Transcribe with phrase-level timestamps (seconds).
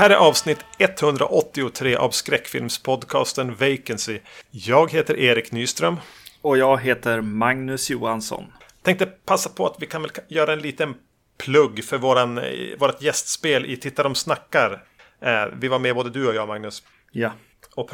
[0.00, 4.18] Här är avsnitt 183 av skräckfilmspodcasten Vacancy.
[4.50, 5.96] Jag heter Erik Nyström.
[6.42, 8.44] Och jag heter Magnus Johansson.
[8.82, 10.94] Tänkte passa på att vi kan väl göra en liten
[11.38, 12.40] plugg för våran,
[12.78, 14.84] vårat gästspel i Titta de snackar.
[15.20, 16.82] Eh, vi var med både du och jag Magnus.
[17.12, 17.32] Ja.
[17.74, 17.90] Och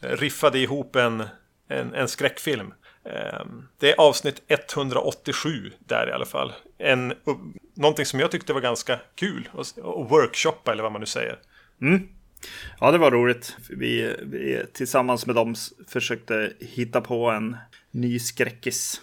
[0.00, 1.24] riffade ihop en,
[1.68, 2.74] en, en skräckfilm.
[3.04, 6.52] Ehm, det är avsnitt 187 där i alla fall.
[6.78, 7.14] En,
[7.74, 9.48] någonting som jag tyckte var ganska kul.
[9.58, 9.74] att
[10.10, 11.38] workshoppa eller vad man nu säger.
[11.80, 12.08] Mm.
[12.80, 13.56] Ja, det var roligt.
[13.70, 15.54] Vi, vi tillsammans med dem
[15.88, 17.56] försökte hitta på en
[17.90, 19.00] ny skräckis.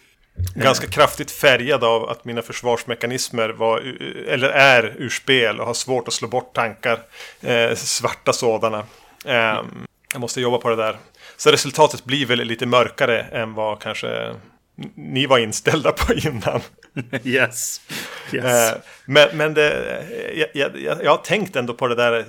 [0.55, 3.79] Ganska kraftigt färgad av att mina försvarsmekanismer var,
[4.27, 6.99] eller är ur spel och har svårt att slå bort tankar.
[7.41, 8.79] Eh, svarta sådana.
[9.25, 9.61] Eh,
[10.13, 10.97] jag måste jobba på det där.
[11.41, 14.35] Så resultatet blir väl lite mörkare än vad kanske
[14.95, 16.61] ni var inställda på innan.
[17.23, 17.81] yes.
[18.33, 18.45] yes.
[18.45, 20.03] Eh, men, men det,
[20.53, 22.25] jag, jag, jag har tänkt ändå på det där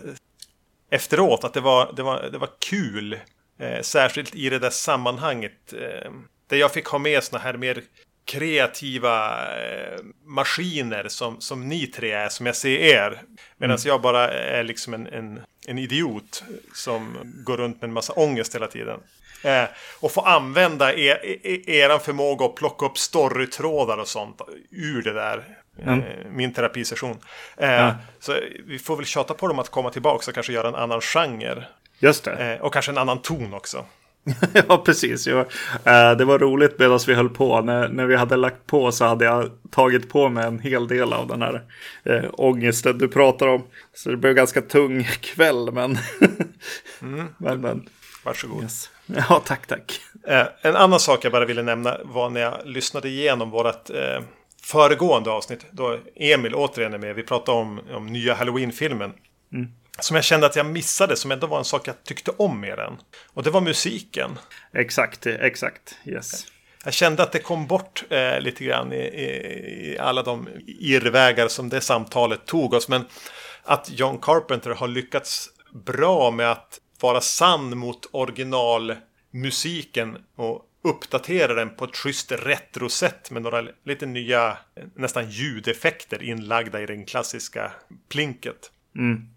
[0.91, 3.19] efteråt, att det var, det var, det var kul.
[3.59, 5.73] Eh, särskilt i det där sammanhanget.
[5.73, 6.13] Eh,
[6.47, 7.83] där jag fick ha med såna här mer
[8.25, 13.23] kreativa eh, maskiner som, som ni tre är, som jag ser er.
[13.57, 13.89] Medan mm.
[13.89, 18.55] jag bara är liksom en, en, en, idiot som går runt med en massa ångest
[18.55, 19.01] hela tiden.
[19.43, 19.65] Eh,
[20.01, 25.13] och få använda er, er, er förmåga att plocka upp storytrådar och sånt ur det
[25.13, 25.45] där.
[25.79, 26.01] Mm.
[26.01, 27.19] Eh, min terapisession.
[27.57, 27.95] Eh, ja.
[28.21, 28.37] Så
[28.67, 31.65] vi får väl tjata på dem att komma tillbaka och kanske göra en annan genre.
[31.99, 32.55] Just det.
[32.55, 33.85] Eh, och kanske en annan ton också.
[34.69, 35.27] ja, precis.
[35.27, 35.41] Ja.
[35.41, 37.61] Uh, det var roligt medan vi höll på.
[37.61, 41.13] När, när vi hade lagt på så hade jag tagit på mig en hel del
[41.13, 41.63] av den här
[42.11, 43.63] uh, ångesten du pratar om.
[43.95, 45.99] Så det blev ganska tung kväll, men...
[47.03, 47.27] mm.
[47.39, 47.89] men, men.
[48.25, 48.63] Varsågod.
[48.63, 48.91] Yes.
[49.07, 50.01] Ja, tack, tack.
[50.29, 54.25] Uh, en annan sak jag bara ville nämna var när jag lyssnade igenom vårt uh,
[54.63, 55.67] föregående avsnitt.
[55.71, 57.15] Då Emil återigen är med.
[57.15, 59.13] Vi pratade om, om nya Halloween-filmen.
[59.53, 59.69] Mm
[60.05, 62.81] som jag kände att jag missade, som ändå var en sak jag tyckte om mer
[62.81, 62.97] än.
[63.27, 64.39] Och det var musiken.
[64.75, 66.47] Exakt, exakt, yes.
[66.85, 71.49] Jag kände att det kom bort eh, lite grann i, i, i, alla de irrvägar
[71.49, 72.89] som det samtalet tog oss.
[72.89, 73.05] Men
[73.63, 81.77] att John Carpenter har lyckats bra med att vara sann mot originalmusiken och uppdatera den
[81.77, 84.59] på ett schysst retrosätt med några lite nya
[84.95, 87.73] nästan ljudeffekter inlagda i den klassiska
[88.09, 88.71] plinket.
[88.97, 89.29] Mm.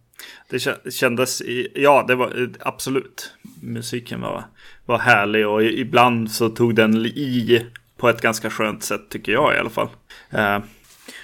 [0.49, 0.59] Det
[0.91, 1.41] kändes,
[1.75, 3.33] ja det var eh, absolut.
[3.61, 4.43] Musiken var,
[4.85, 7.65] var härlig och ibland så tog den i
[7.97, 9.89] på ett ganska skönt sätt tycker jag i alla fall.
[10.29, 10.59] Eh,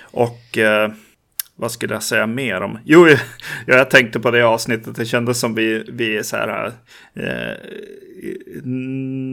[0.01, 0.91] och eh,
[1.55, 2.79] vad skulle jag säga mer om?
[2.85, 3.07] Jo,
[3.65, 4.95] jag tänkte på det avsnittet.
[4.95, 6.71] Det kändes som vi, vi så här,
[7.13, 7.57] eh,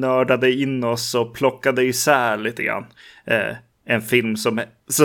[0.00, 2.86] nördade in oss och plockade isär lite grann.
[3.24, 3.56] Eh,
[3.86, 4.60] en film som,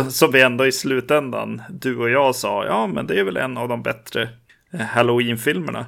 [0.10, 3.58] som vi ändå i slutändan, du och jag sa, ja men det är väl en
[3.58, 4.30] av de bättre
[4.80, 5.88] Halloween-filmerna.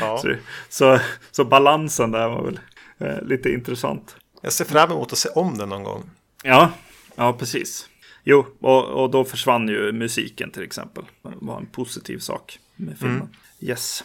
[0.00, 0.18] Ja.
[0.18, 0.34] så,
[0.68, 0.98] så,
[1.30, 2.60] så, balansen där var väl
[2.98, 4.16] eh, lite intressant.
[4.42, 6.10] Jag ser fram emot att se om den någon gång.
[6.42, 6.70] Ja,
[7.14, 7.88] ja precis.
[8.24, 11.04] Jo, och, och då försvann ju musiken till exempel.
[11.22, 13.16] Det var en positiv sak med filmen.
[13.16, 13.30] Mm.
[13.60, 14.04] Yes.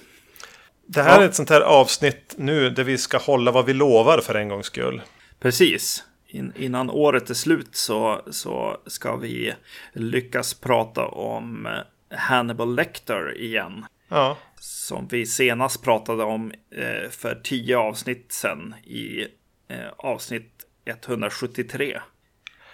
[0.87, 1.23] Det här ja.
[1.23, 4.49] är ett sånt här avsnitt nu där vi ska hålla vad vi lovar för en
[4.49, 5.01] gångs skull.
[5.39, 6.03] Precis.
[6.27, 9.53] In, innan året är slut så, så ska vi
[9.93, 11.67] lyckas prata om
[12.11, 13.85] Hannibal Lecter igen.
[14.09, 14.37] Ja.
[14.59, 19.27] Som vi senast pratade om eh, för tio avsnitt sedan i
[19.67, 22.01] eh, avsnitt 173.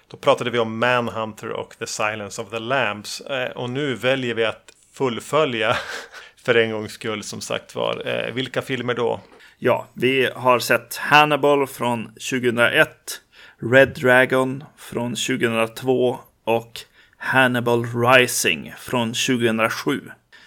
[0.08, 3.22] Då pratade vi om Manhunter och The Silence of the Lambs.
[3.22, 5.76] Eh, och nu väljer vi att fullfölja
[6.46, 8.08] för en gångs skull som sagt var.
[8.08, 9.22] Eh, vilka filmer då?
[9.58, 13.22] Ja, vi har sett Hannibal från 2001,
[13.72, 16.80] Red Dragon från 2002 och
[17.18, 20.02] Hannibal Rising från 2007.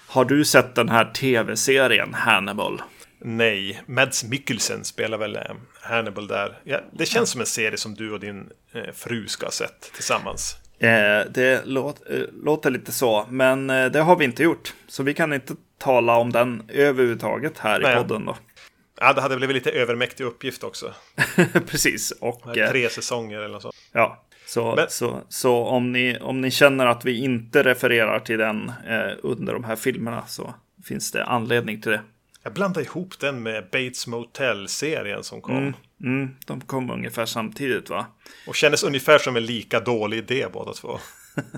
[0.06, 2.82] Har du sett den här tv-serien Hannibal?
[3.18, 5.42] Nej, Mads Mikkelsen spelar väl eh,
[5.80, 6.58] Hannibal där.
[6.64, 9.92] Ja, det känns som en serie som du och din eh, fru ska ha sett
[9.94, 10.56] tillsammans.
[10.78, 14.74] Eh, det låt, eh, låter lite så, men eh, det har vi inte gjort.
[14.86, 17.92] Så vi kan inte tala om den överhuvudtaget här Nej.
[17.92, 18.36] i podden då.
[19.00, 20.94] Ja, det hade blivit lite övermäktig uppgift också.
[21.66, 22.10] Precis.
[22.10, 23.72] Och, tre säsonger eller så.
[23.92, 24.90] Ja, så, Men...
[24.90, 29.52] så, så om, ni, om ni känner att vi inte refererar till den eh, under
[29.52, 30.54] de här filmerna så
[30.84, 32.00] finns det anledning till det.
[32.42, 35.56] Jag blandar ihop den med Bates Motel-serien som kom.
[35.56, 38.06] Mm, mm, de kom ungefär samtidigt va?
[38.46, 40.98] Och kändes ungefär som en lika dålig idé båda två.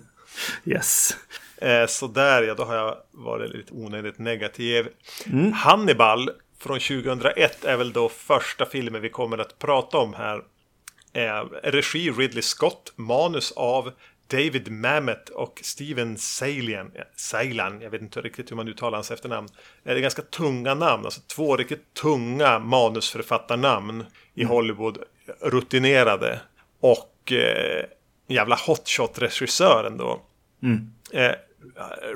[0.65, 1.17] yes.
[1.57, 4.89] Eh, så där ja, då har jag varit lite onödigt negativ.
[5.27, 5.53] Mm.
[5.53, 10.43] Hannibal från 2001 är väl då första filmen vi kommer att prata om här.
[11.13, 13.93] Eh, regi Ridley Scott, manus av
[14.27, 19.49] David Mamet och Steven Sailan, Sailan, jag vet inte riktigt hur man uttalar hans efternamn.
[19.83, 24.05] Det är ganska tunga namn, alltså två riktigt tunga manusförfattarnamn
[24.35, 24.99] i Hollywood,
[25.41, 26.41] rutinerade.
[26.81, 27.85] Och eh,
[28.27, 30.23] jävla hotshot-regissören då.
[30.63, 30.93] Mm.
[31.13, 31.35] Eh,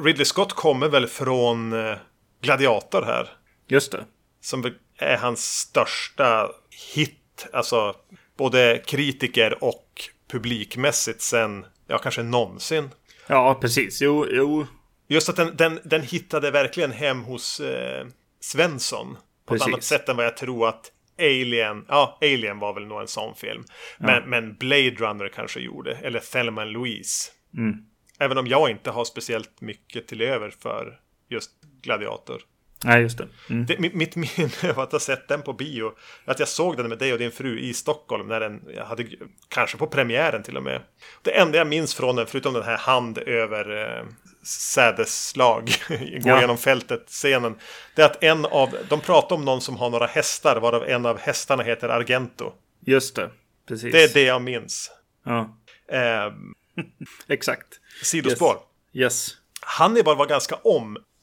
[0.05, 1.97] Ridley Scott kommer väl från eh,
[2.41, 3.29] Gladiator här.
[3.69, 4.05] Just det.
[4.41, 6.51] Som är hans största
[6.95, 7.47] hit.
[7.53, 7.95] Alltså
[8.37, 12.91] både kritiker och publikmässigt sen, ja kanske någonsin.
[13.27, 14.03] Ja, precis.
[14.03, 14.67] Jo, jo.
[15.09, 18.07] Just att den, den, den hittade verkligen hem hos eh,
[18.41, 19.17] Svensson.
[19.47, 19.67] På Precis.
[19.67, 23.09] ett annat sätt än vad jag tror att Alien, ja Alien var väl nog en
[23.09, 23.65] sån film.
[23.99, 27.31] Men, men Blade Runner kanske gjorde, eller Thelma Louise.
[27.57, 27.75] Mm.
[28.19, 31.51] Även om jag inte har speciellt mycket till över för just
[31.83, 32.43] Gladiator.
[32.87, 33.29] Nej, just det.
[33.51, 33.67] Mm.
[33.67, 35.93] det mitt, minne av att ha sett den på bio,
[36.25, 39.07] att jag såg den med dig och din fru i Stockholm när den, jag hade,
[39.49, 40.81] kanske på premiären till och med.
[41.23, 44.05] Det enda jag minns från den, förutom den här hand över eh,
[44.47, 45.97] sädesslag, gå
[46.29, 46.41] Ja.
[46.41, 47.55] genom fältet-scenen,
[47.95, 51.07] det är att en av, de pratar om någon som har några hästar, varav en
[51.07, 52.53] av hästarna heter Argento.
[52.87, 53.31] Just det.
[53.69, 53.93] Precis.
[53.93, 54.91] Det är det jag minns.
[55.25, 55.57] Ja,
[55.93, 56.33] Eh,
[57.29, 57.67] exakt.
[58.03, 58.57] sidospår.
[58.93, 59.29] Yes.
[59.61, 60.55] Hannibal var ganska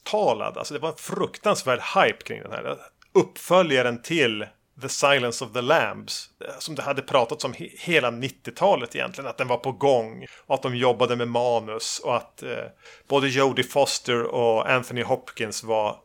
[0.03, 0.57] omtalad.
[0.57, 2.77] Alltså det var en fruktansvärd hype kring den här.
[3.13, 4.45] Uppföljaren till
[4.81, 6.29] The Silence of the Lambs.
[6.47, 9.29] eh, Som det hade pratats om he hela 90-talet egentligen.
[9.29, 10.25] Att den var på gång.
[10.45, 12.00] Och att de jobbade med manus.
[12.00, 12.65] Och att eh,
[13.07, 15.97] både Jodie Foster och Anthony Hopkins var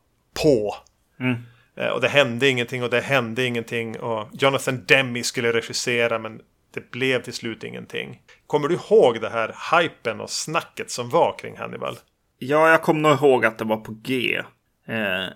[0.42, 0.74] på.
[1.20, 1.36] Mm.
[1.76, 4.00] Eh, och det hände ingenting och det hände ingenting.
[4.00, 6.40] Och Jonathan Demme skulle regissera men
[6.74, 8.22] det blev till slut ingenting.
[8.46, 11.98] Kommer du ihåg det här hypen och snacket som var kring Hannibal?
[12.38, 14.42] Ja, jag kommer nog ihåg att det var på G.
[14.86, 15.26] Eh,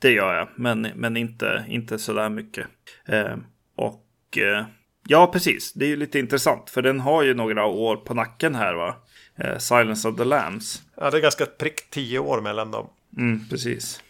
[0.00, 2.66] det gör jag, men, men inte, inte sådär mycket.
[3.06, 3.36] Eh,
[3.76, 4.64] och eh,
[5.08, 5.72] ja, precis.
[5.72, 8.96] Det är ju lite intressant, för den har ju några år på nacken här, va?
[9.36, 10.82] Eh, Silence of the Lambs.
[10.96, 12.88] Ja, det är ganska prick tio år mellan dem.
[13.16, 14.02] Mm, precis.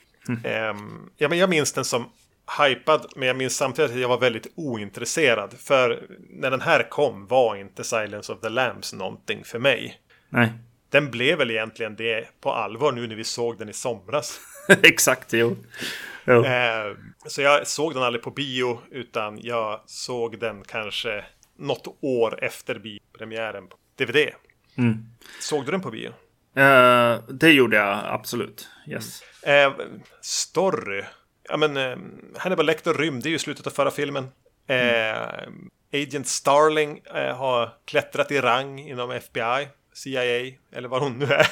[0.44, 2.04] Ehm, ja, men jag minns den som
[2.58, 5.54] hypad, men jag minns samtidigt att jag var väldigt ointresserad.
[5.58, 10.00] För när den här kom var inte Silence of the Lambs någonting för mig.
[10.28, 10.52] Nej,
[10.92, 14.40] Den blev väl egentligen det på allvar nu när vi såg den i somras.
[14.82, 15.32] exakt.
[15.32, 15.56] Jo.
[16.24, 16.44] jo.
[16.44, 16.96] Ehm,
[17.26, 21.24] så jag såg den aldrig på bio, utan jag såg den kanske
[21.58, 24.30] något år efter biopremiären på DVD.
[24.78, 25.06] Mm.
[25.40, 26.12] Såg du den på bio?
[26.56, 28.68] Eh, det gjorde jag absolut.
[28.88, 29.22] Yes.
[29.42, 29.72] Eh,
[30.20, 31.02] story.
[31.48, 31.96] Ja men eh,
[32.36, 34.28] Hannibal Lecter rymde ju i slutet av förra filmen.
[34.66, 35.18] Eh,
[35.92, 41.46] Agent Starling eh, har klättrat i rang inom FBI, CIA eller vad hon nu är.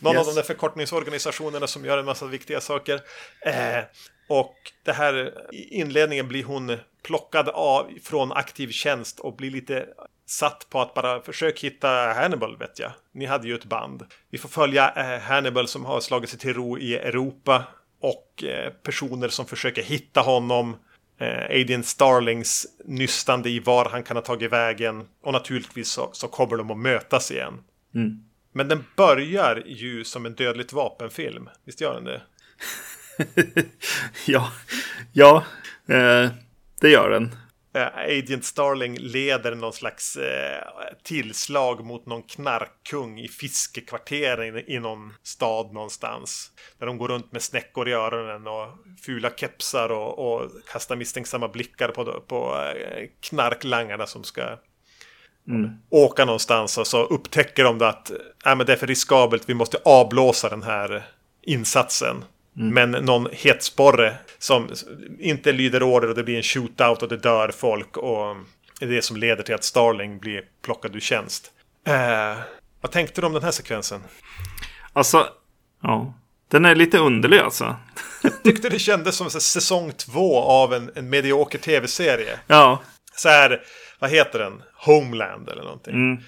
[0.02, 0.26] Någon av Yes.
[0.26, 3.00] de där förkortningsorganisationerna som gör en massa viktiga saker.
[3.46, 3.84] Eh,
[4.28, 4.54] och
[4.84, 9.86] det här i inledningen blir hon plockad av från aktiv tjänst och blir lite
[10.26, 12.92] satt på att bara försök hitta Hannibal vet jag.
[13.12, 14.06] Ni hade ju ett band.
[14.30, 17.64] Vi får följa eh, Hannibal som har slagit sig till ro i Europa
[18.00, 20.76] och eh, personer som försöker hitta honom.
[21.20, 25.06] Eh, Adrian Starlings nystande i var han kan ha tagit vägen.
[25.22, 27.54] Och naturligtvis så, så kommer de att mötas igen.
[27.94, 28.24] Mm.
[28.52, 31.48] Men den börjar ju som en dödligt vapenfilm.
[31.64, 32.22] Visst gör den det?
[34.26, 34.52] ja,
[35.12, 35.44] ja
[35.86, 36.30] eh,
[36.80, 37.36] det gör den.
[37.74, 40.62] Eh, Agent Starling leder någon slags eh,
[41.02, 46.52] tillslag mot någon knarkkung i fiskekvarteren i, i någon stad någonstans.
[46.78, 48.68] Där de går runt med snäckor i öronen och
[49.02, 54.58] fula kepsar och, och kastar misstänksamma blickar på, på eh, knarklangarna som ska
[55.48, 55.70] Mm.
[55.90, 58.10] åka någonstans och så upptäcker de att
[58.46, 61.06] äh, men det är för riskabelt, vi måste avblåsa den här
[61.42, 62.24] insatsen.
[62.52, 64.68] Men någon hetsporre som
[65.18, 68.36] inte lyder order och det blir en shootout och det dör folk och
[68.80, 71.50] det är det som leder till att Starling blir plockad ur tjänst.
[71.86, 72.38] Eh,
[72.80, 74.00] vad tänkte du om den här sekvensen?
[74.92, 75.28] Alltså,
[75.82, 76.14] ja.
[76.48, 77.76] Den är lite underlig alltså.
[78.44, 82.38] Tyckte det kändes som så säsong två av en, en medioker tv-serie.
[82.46, 82.82] Ja.
[83.14, 83.62] Så här,
[83.98, 84.62] vad heter den?
[84.74, 85.94] Homeland eller någonting.
[85.94, 86.22] Mm.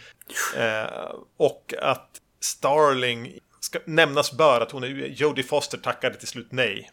[0.56, 0.90] Eh,
[1.36, 2.08] och att
[2.40, 6.90] Starling ska nämnas bör att hon är Jodie Foster tackade till slut nej.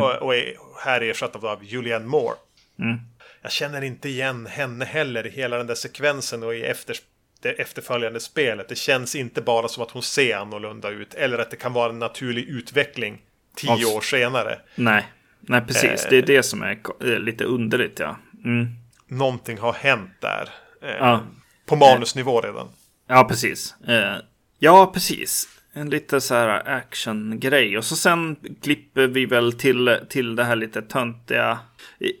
[0.00, 2.36] Och, och är här ersatt av, Julianne Moore.
[2.78, 2.98] Mm.
[3.42, 6.96] Jag känner inte igen henne heller i hela den där sekvensen och i efter,
[7.40, 8.68] det efterföljande spelet.
[8.68, 11.14] Det känns inte bara som att hon ser annorlunda ut.
[11.14, 13.22] Eller att det kan vara en naturlig utveckling
[13.56, 13.96] tio Alltså.
[13.96, 14.58] år senare.
[14.74, 15.06] Nej.
[15.40, 16.04] Nej, precis.
[16.04, 16.10] Eh.
[16.10, 18.16] Det är det som är eh, lite underligt, ja.
[18.44, 18.66] Mm.
[19.06, 20.48] Någonting har hänt där.
[20.82, 21.22] Eh, Ja.
[21.66, 22.68] På manusnivå redan.
[23.08, 23.74] Ja, precis.
[23.88, 24.16] Eh,
[24.58, 25.48] ja, precis.
[25.74, 27.78] En lite så här actiongrej.
[27.78, 31.58] Och så sen klipper vi väl till, till det här lite töntiga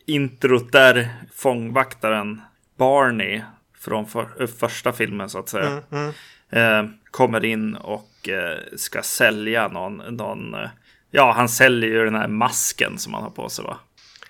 [0.06, 2.40] introt där fångvaktaren
[2.76, 3.42] Barney
[3.78, 5.66] från för, första filmen så att säga.
[5.66, 6.12] Mm, mm.
[6.50, 10.70] Eh, kommer in och eh, ska sälja någon, någon eh,
[11.10, 13.78] ja han säljer ju den här masken som han har på sig va.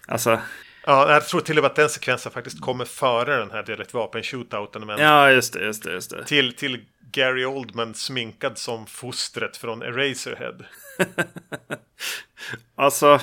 [0.07, 0.41] Alltså.
[0.87, 3.95] Ja, jag tror till och med att den sekvensen faktiskt kommer före den här direkt
[3.95, 4.99] vapen-shootouten.
[4.99, 6.25] Ja, just det, just det, just det.
[6.25, 10.59] Till, till Gary Oldman sminkad som fostret från Eraserhead.
[12.75, 13.21] alltså,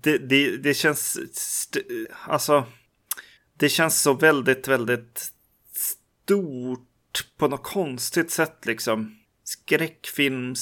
[0.00, 1.18] det, det, det känns...
[2.26, 2.64] Alltså,
[3.54, 5.32] det känns så väldigt, väldigt
[5.74, 9.18] stort på något konstigt sätt liksom.
[9.44, 10.60] Skräckfilms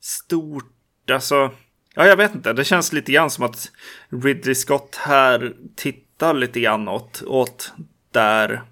[0.00, 0.72] stort,
[1.10, 1.50] alltså.
[1.98, 2.52] Ja, jag vet inte.
[2.52, 3.72] Det känns lite grann som att
[4.08, 7.72] Ridley Scott här tittar lite grann åt, åt
[8.12, 8.62] där,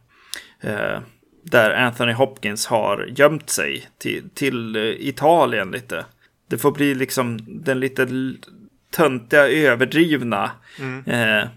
[0.61, 1.01] eh,
[1.43, 6.07] där Anthony Hopkins har gömt sig till, till Italien lite.
[6.49, 8.09] Det får bli liksom den lite
[8.91, 11.05] töntiga, överdrivna mm.
[11.05, 11.49] eh,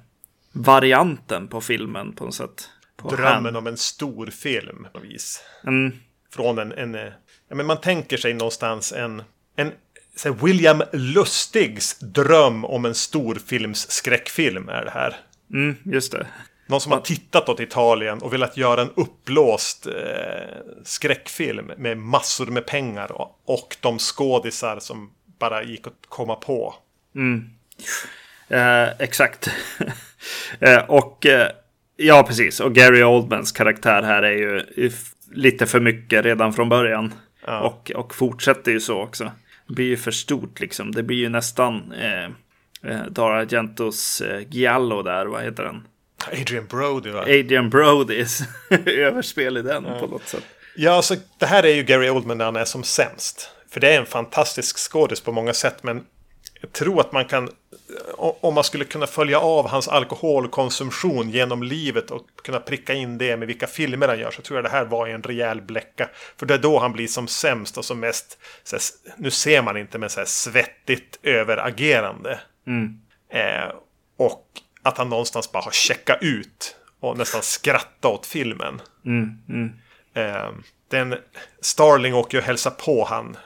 [0.52, 2.70] varianten på filmen på något sätt.
[2.98, 3.56] På Drömmen han.
[3.56, 5.44] om en stor film på vis.
[5.64, 5.92] Mm.
[6.34, 6.94] Från en, en
[7.50, 9.24] ja, men man tänker sig någonstans en,
[9.56, 9.72] en
[10.42, 15.16] William Lustigs dröm om en storfilms skräckfilm är det här.
[15.54, 16.28] Mm, just det.
[16.68, 19.94] Någon som har tittat åt Italien och velat göra en uppblåst eh,
[20.84, 26.76] skräckfilm med massor med pengar och, och de skådisar som bara gick att komma på.
[27.16, 27.50] Mm.
[28.48, 29.50] Eh, exakt.
[30.60, 31.48] eh, och eh,
[31.96, 32.60] ja, precis.
[32.60, 34.64] Och Gary Oldmans karaktär här är ju
[35.32, 37.14] lite för mycket redan från början.
[37.46, 37.60] Ja.
[37.60, 39.32] Och, och fortsätter ju så också.
[39.70, 40.92] Det blir ju för stort liksom.
[40.92, 42.24] Det blir ju nästan eh,
[42.92, 45.26] eh, Dara Argentos eh, Giallo där.
[45.26, 45.88] Vad heter den?
[46.42, 47.22] Adrian Brody va?
[47.22, 48.42] Adrian Brodys
[48.86, 50.00] överspel i den ja.
[50.00, 50.44] på något sätt.
[50.76, 53.50] Ja, alltså det här är ju Gary Oldman när han är som sämst.
[53.70, 56.04] För det är en fantastisk skådis på många sätt, men
[56.68, 57.50] tror att man kan,
[58.18, 63.38] om man skulle kunna följa av hans alkoholkonsumtion genom livet och kunna pricka in det
[63.38, 66.10] med vilka filmer han gör så tror jag det här var en rejäl bläcka.
[66.38, 68.38] För det är då han blir som sämst och som mest,
[68.72, 68.82] här,
[69.18, 72.40] nu ser man inte, men så här svettigt överagerande.
[72.68, 73.00] Mm.
[73.30, 73.76] Eh,
[74.18, 74.46] och
[74.84, 78.82] att han någonstans bara har checkat ut och nästan skrattat åt filmen.
[79.06, 79.72] Mm, mm.
[80.14, 80.52] Eh,
[80.88, 81.16] den
[81.62, 83.38] Starling åker ju och hälsar på han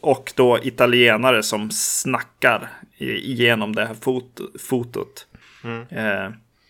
[0.00, 2.68] och då italienare som snackar
[2.98, 5.26] igenom det här fot fotot.
[5.64, 5.86] Mm.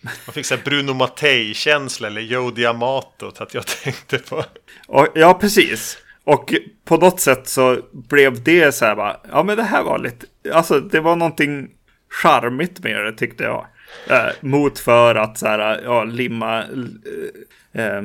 [0.26, 4.44] Man fick så Bruno Mattei-känsla eller Joe Diamato att jag tänkte på.
[4.92, 5.98] Och, ja, precis.
[6.24, 9.98] Och på något sätt så blev det så här bara, ja men det här var
[9.98, 11.70] lite, alltså det var någonting
[12.08, 13.66] charmigt med det tyckte jag.
[14.10, 16.64] Eh, mot för att så här, ja, limma,
[17.72, 18.02] eh, eh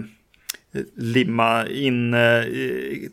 [0.96, 2.44] limma in eh,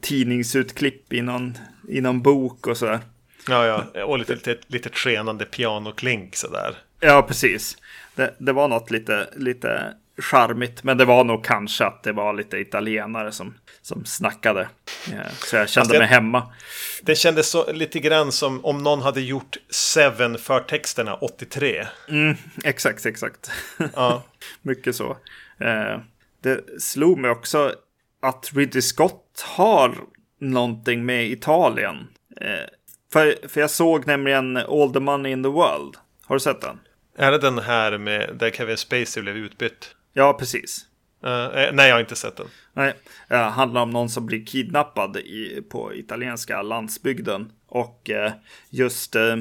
[0.01, 2.87] tidningsutklipp i någon, i någon bok och så.
[2.87, 3.01] Där.
[3.49, 6.77] Ja, ja, och lite, lite, lite skenande pianoklink sådär.
[7.01, 7.77] Ja, precis
[8.15, 10.85] det, det var något lite, lite charmigt.
[10.85, 14.69] Men det var nog kanske att det var lite italienare som, som snackade.
[15.33, 16.53] Så jag kände det, mig hemma.
[17.03, 21.87] Det kändes så, lite grann som om någon hade gjort Seven förtexterna 83.
[22.09, 23.51] Mm, exakt, exakt.
[23.95, 24.23] Ja.
[24.63, 25.17] Mycket så.
[25.61, 26.01] Eh,
[26.43, 27.75] det slog mig också
[28.23, 29.95] att Ridley Scott har
[30.41, 31.97] någonting med Italien.
[32.41, 32.69] Eh,
[33.13, 35.97] för, för jag såg nämligen All the Money in the World.
[36.25, 36.79] Har du sett den?
[37.17, 39.95] Är det den här med där Kevin Spacey blev utbytt?
[40.17, 40.87] Ja, precis.
[41.25, 42.47] Uh, nej, jag har inte sett den.
[42.73, 42.95] Nej,
[43.29, 47.53] det handlar om någon som blir kidnappad i, på italienska landsbygden.
[47.67, 48.33] Och uh,
[48.71, 49.37] just, uh,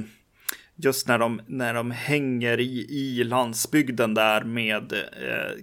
[0.75, 4.93] just när, de, när de hänger i, i landsbygden där med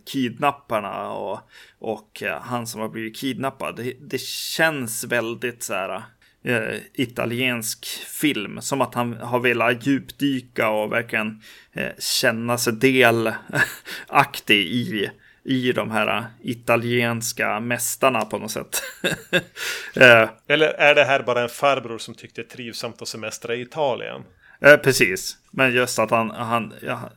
[0.06, 1.40] kidnapparna och,
[1.78, 3.76] och han som har blivit kidnappad.
[3.76, 6.02] Det, det känns väldigt så här
[6.44, 8.60] eh, italiensk film.
[8.60, 11.42] Som att han har velat djupdyka och verkligen
[11.72, 15.10] eh, känna sig delaktig i,
[15.44, 18.82] i de här italienska mästarna på något sätt.
[19.96, 23.54] eh, Eller är det här bara en farbror som tyckte det är trivsamt att semestra
[23.54, 24.22] i Italien?
[24.62, 27.10] Eh, precis, men just att han, han ja,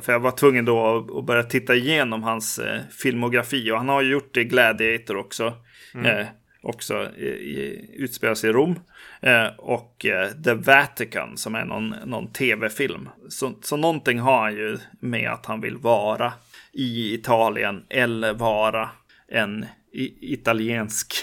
[0.00, 4.02] för jag var tvungen då att börja titta igenom hans eh, filmografi och han har
[4.02, 5.54] ju gjort det i Gladiator också.
[5.94, 6.06] Mm.
[6.06, 6.26] Eh,
[6.62, 8.80] också i, i, utspelas i Rom.
[9.20, 13.08] Eh, och eh, The Vatican som är någon, någon tv-film.
[13.28, 16.32] Så, så någonting har han ju med att han vill vara
[16.72, 18.90] i Italien eller vara
[19.28, 21.14] en i, italiensk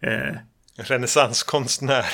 [0.00, 0.36] eh,
[0.76, 2.06] renässanskonstnär.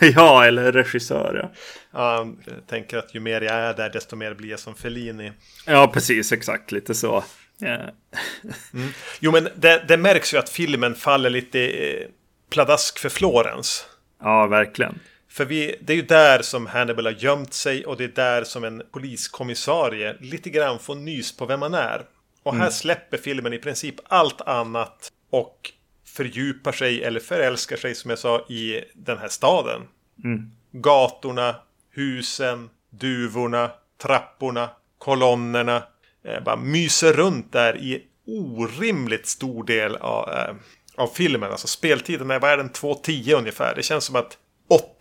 [0.00, 1.40] ja, eller regissör.
[1.42, 1.50] Ja.
[1.92, 5.32] ja, jag tänker att ju mer jag är där, desto mer blir jag som Fellini.
[5.66, 7.24] Ja, precis, exakt, lite så.
[7.62, 8.88] Mm.
[9.20, 12.06] Jo, men det, det, märks ju att filmen faller lite eh,
[12.50, 13.86] pladask för Florens.
[14.20, 14.98] Ja, verkligen.
[15.28, 18.44] För vi, det är ju där som Hannibal har gömt sig och det är där
[18.44, 22.02] som en poliskommissarie lite grann får nys på vem man är.
[22.42, 22.72] Och här mm.
[22.72, 25.72] släpper filmen i princip allt annat och
[26.06, 29.82] fördjupar sig eller förälskar sig som jag sa i den här staden.
[30.24, 30.50] Mm.
[30.72, 31.56] Gatorna,
[31.90, 33.70] husen, duvorna,
[34.02, 35.82] trapporna, kolonnerna.
[36.26, 40.54] Eh, bara myser runt där i orimligt stor del av, eh,
[40.96, 41.50] av filmen.
[41.50, 43.74] Alltså speltiden är, vad är den, 2.10 ungefär.
[43.74, 44.38] Det känns som att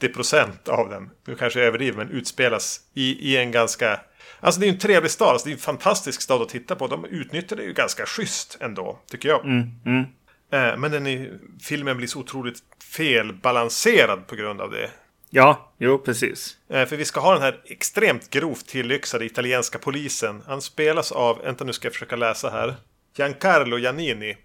[0.01, 3.99] 80% av den, nu kanske jag överdriver, men utspelas i, i en ganska...
[4.39, 6.75] Alltså det är ju en trevlig stad, alltså det är en fantastisk stad att titta
[6.75, 6.87] på.
[6.87, 9.45] De utnyttjar det ju ganska schysst ändå, tycker jag.
[9.45, 10.05] Mm, mm.
[10.51, 12.59] Eh, men den är, filmen blir så otroligt
[12.93, 14.89] felbalanserad på grund av det.
[15.35, 16.57] Ja, jo precis.
[16.69, 20.43] Eh, för vi ska ha den här extremt grovt tillyxade italienska polisen.
[20.47, 22.75] Han spelas av, vänta nu ska jag försöka läsa här.
[23.17, 24.37] Giancarlo Giannini.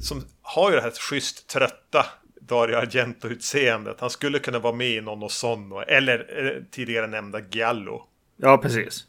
[0.00, 2.06] Som har ju det här schysst trötta
[2.40, 3.96] Dario Argento-utseendet.
[4.00, 8.02] Han skulle kunna vara med i Nonno Sonno eller eh, tidigare nämnda Giallo.
[8.36, 9.06] Ja, precis.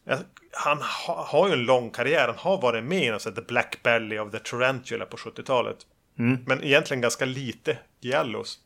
[0.52, 2.28] Han ha, har ju en lång karriär.
[2.28, 5.78] Han har varit med i The Black Belly of the Tarantula på 70-talet.
[6.20, 6.38] Mm.
[6.46, 8.60] Men egentligen ganska lite Giallos.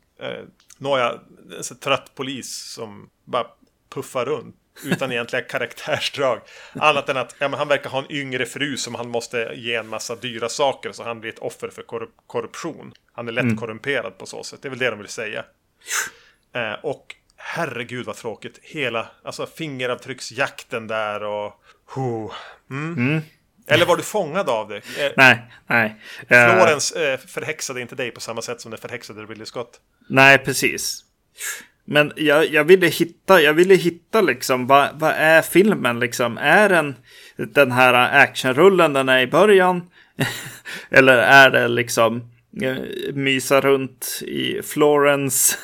[0.80, 1.20] Nåja,
[1.70, 3.46] en trött polis som bara
[3.94, 4.56] puffar runt.
[4.84, 6.40] Utan egentliga karaktärsdrag.
[6.72, 9.88] Annat än att ja, han verkar ha en yngre fru som han måste ge en
[9.88, 10.92] massa dyra saker.
[10.92, 12.92] Så han blir ett offer för korrup korruption.
[13.12, 13.56] Han är lätt mm.
[13.56, 14.62] korrumperad på så sätt.
[14.62, 15.44] Det är väl det de vill säga.
[16.52, 18.58] Eh, och herregud vad tråkigt.
[18.62, 21.62] Hela alltså, fingeravtrycksjakten där och...
[21.96, 22.32] Oh,
[22.70, 22.94] mm.
[22.94, 23.20] Mm.
[23.70, 24.76] Eller var du fångad av det?
[24.76, 25.96] Eh, nej, nej.
[26.28, 29.80] Florens eh, förhäxade inte dig på samma sätt som den förhäxade Ridley Scott.
[30.08, 31.04] Nej, precis.
[31.84, 36.38] Men jag, jag ville hitta, jag ville hitta liksom, vad, vad är filmen liksom?
[36.38, 36.94] Är den
[37.36, 39.90] den här actionrullen den är i början?
[40.90, 42.30] Eller är det liksom
[42.62, 42.76] eh,
[43.14, 45.56] mysa runt i Florence?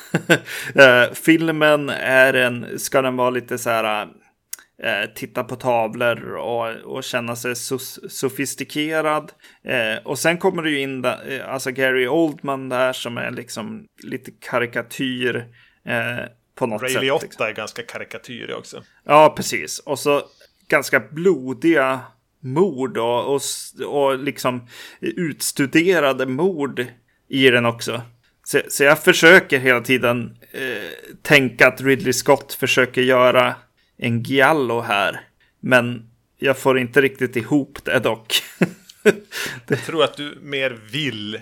[1.13, 4.07] Filmen, är den, ska den vara lite så här
[4.83, 9.31] eh, titta på tavlor och, och känna sig so sofistikerad.
[9.63, 13.85] Eh, och sen kommer det ju in där, alltså Gary Oldman där som är liksom
[14.03, 15.45] lite karikatyr
[15.87, 17.01] Eh, på något Ray sätt.
[17.01, 17.45] Liotta liksom.
[17.45, 18.83] är ganska karikatyrig också.
[19.05, 19.79] Ja, precis.
[19.79, 20.23] Och så
[20.67, 21.99] ganska blodiga
[22.39, 23.41] mord och, och,
[23.85, 24.67] och liksom
[25.01, 26.85] utstuderade mord
[27.29, 28.01] i den också.
[28.43, 33.55] Så, så jag försöker hela tiden eh, tänka att Ridley Scott försöker göra
[33.97, 35.21] en giallo här.
[35.59, 38.43] Men jag får inte riktigt ihop det dock.
[39.67, 41.41] Jag tror att du mer vill eh,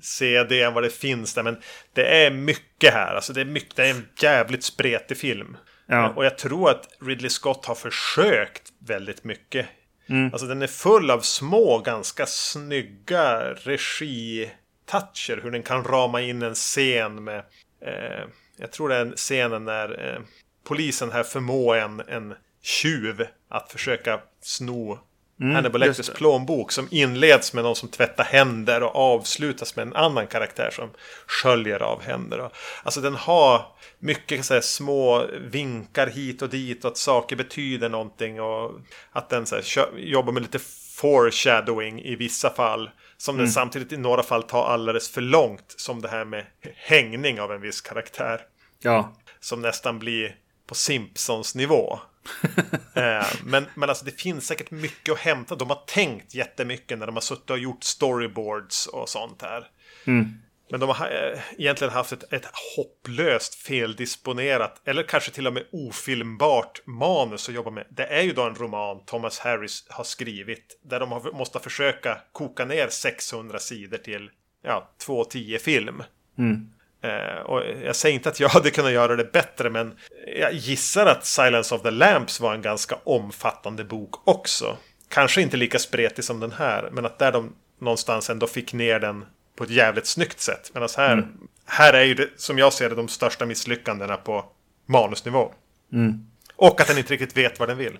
[0.00, 1.42] se det än vad det finns där.
[1.42, 1.56] Men
[1.92, 3.14] det är mycket här.
[3.14, 5.56] Alltså det är, mycket, det är en jävligt spretig film.
[5.86, 6.08] Ja.
[6.16, 9.66] Och jag tror att Ridley Scott har försökt väldigt mycket.
[10.08, 10.32] Mm.
[10.32, 15.40] Alltså den är full av små, ganska snygga regi-toucher.
[15.42, 17.38] Hur den kan rama in en scen med...
[17.86, 18.24] Eh,
[18.56, 20.20] jag tror det är scenen när eh,
[20.66, 24.98] polisen här förmår en, en tjuv att försöka sno
[25.40, 29.96] Mm, Hannibal Lecters plånbok som inleds med någon som tvättar händer och avslutas med en
[29.96, 30.90] annan karaktär som
[31.26, 32.50] sköljer av händer.
[32.82, 33.66] Alltså den har
[33.98, 38.72] mycket så här, små vinkar hit och dit och att saker betyder någonting och
[39.12, 39.64] att den så här,
[39.96, 40.58] jobbar med lite
[40.96, 42.90] foreshadowing i vissa fall.
[43.16, 43.44] Som mm.
[43.44, 47.52] den samtidigt i några fall tar alldeles för långt som det här med hängning av
[47.52, 48.40] en viss karaktär.
[48.82, 49.16] Ja.
[49.40, 51.98] Som nästan blir på Simpsons nivå.
[52.94, 55.54] eh, men, men alltså det finns säkert mycket att hämta.
[55.54, 59.68] De har tänkt jättemycket när de har suttit och gjort storyboards och sånt här.
[60.04, 60.32] Mm.
[60.70, 65.64] Men de har eh, egentligen haft ett, ett hopplöst feldisponerat, eller kanske till och med
[65.72, 67.86] ofilmbart manus att jobba med.
[67.90, 72.20] Det är ju då en roman Thomas Harris har skrivit, där de har, måste försöka
[72.32, 74.30] koka ner 600 sidor till
[74.62, 76.02] ja, 2-10 film.
[76.38, 76.70] Mm.
[77.06, 79.92] Eh, och jag säger inte att jag hade kunnat göra det bättre, men
[80.36, 84.76] jag gissar att Silence of the Lamps var en ganska omfattande bok också.
[85.08, 89.00] Kanske inte lika spretig som den här, men att där de någonstans ändå fick ner
[89.00, 89.24] den
[89.56, 90.70] på ett jävligt snyggt sätt.
[90.74, 91.28] Medan här, mm.
[91.66, 94.44] här är ju det, som jag ser det, de största misslyckandena på
[94.86, 95.52] manusnivå.
[95.92, 96.26] Mm.
[96.56, 97.98] Och att den inte riktigt vet vad den vill.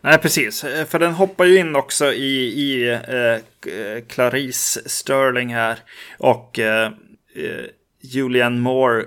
[0.00, 0.64] Nej, precis.
[0.64, 5.78] Eh, för den hoppar ju in också i, i eh, Clarice Sterling här.
[6.18, 6.92] Och eh,
[7.34, 7.64] eh
[8.08, 9.04] Julianne Moore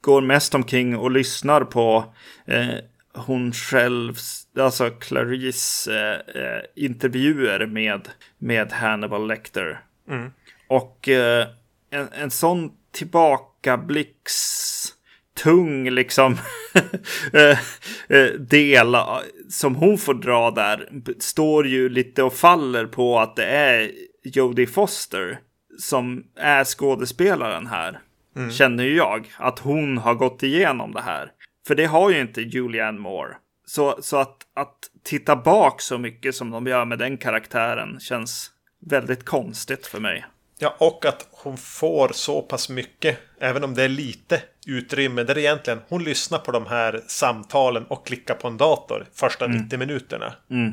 [0.00, 2.14] går mest omkring och lyssnar på
[2.46, 2.74] eh,
[3.14, 4.16] hon själv,
[4.58, 9.80] alltså Clarice eh, intervjuer med, med Hannibal Lecter.
[10.10, 10.30] Mm.
[10.68, 11.46] Och eh,
[11.90, 14.64] en, en sån tillbakablicks
[15.34, 16.32] tung liksom
[17.32, 17.58] eh,
[18.08, 18.96] eh, del
[19.50, 23.90] som hon får dra där står ju lite och faller på att det är
[24.22, 25.38] Jodie Foster
[25.78, 28.00] som är skådespelaren här.
[28.36, 28.50] Mm.
[28.50, 31.30] Känner ju jag att hon har gått igenom det här.
[31.66, 33.36] För det har ju inte Julianne Moore.
[33.66, 38.50] Så, så att, att titta bak så mycket som de gör med den karaktären känns
[38.80, 40.24] väldigt konstigt för mig.
[40.58, 45.38] Ja, och att hon får så pass mycket, även om det är lite utrymme, där
[45.38, 49.58] egentligen hon lyssnar på de här samtalen och klickar på en dator första mm.
[49.58, 50.34] 90 minuterna.
[50.50, 50.72] Mm.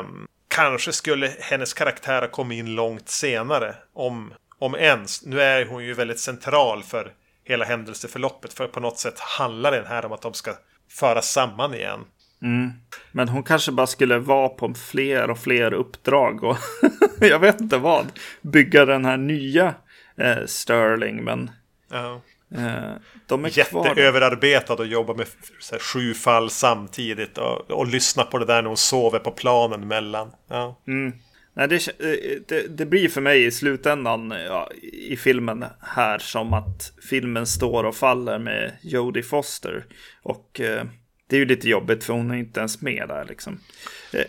[0.00, 5.26] Um, kanske skulle hennes karaktär ha kommit in långt senare, om, om ens.
[5.26, 7.12] Nu är hon ju väldigt central för
[7.44, 10.54] hela händelseförloppet, för på något sätt handlar den här om att de ska
[10.90, 12.04] föras samman igen.
[12.42, 12.70] Mm.
[13.12, 16.56] Men hon kanske bara skulle vara på fler och fler uppdrag och
[17.20, 18.06] jag vet inte vad.
[18.42, 19.74] Bygga den här nya
[20.16, 21.50] eh, Sterling, men
[21.90, 22.20] ja.
[22.54, 22.92] eh,
[23.26, 25.26] de är Jätteöverarbetad och jobbar med
[25.72, 29.88] här, sju fall samtidigt och, och lyssna på det där när hon sover på planen
[29.88, 30.30] mellan.
[30.48, 30.80] Ja.
[30.86, 31.12] Mm.
[31.58, 36.52] Nej, det, eh, det, det, blir för mig i slutändan ja, i filmen här som
[36.52, 39.84] att filmen står och faller med Jodie Foster.
[40.22, 40.84] Och eh,
[41.26, 43.60] det är ju lite jobbigt för hon är inte ens med där liksom.
[44.12, 44.24] Eh,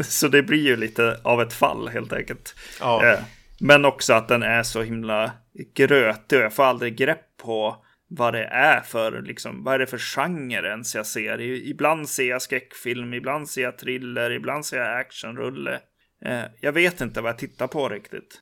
[0.02, 2.54] så det blir ju lite av ett fall helt enkelt.
[2.80, 3.06] Ja.
[3.06, 3.18] Eh,
[3.60, 5.32] men också att den är så himla
[5.74, 9.86] grötig och jag får aldrig grepp på vad det är för, liksom, vad är det
[9.86, 11.40] för genre ens jag ser.
[11.40, 15.80] Ibland ser jag skräckfilm, ibland ser jag thriller, ibland ser jag actionrulle.
[16.24, 18.40] Eh, jag vet inte vad jag tittar på riktigt.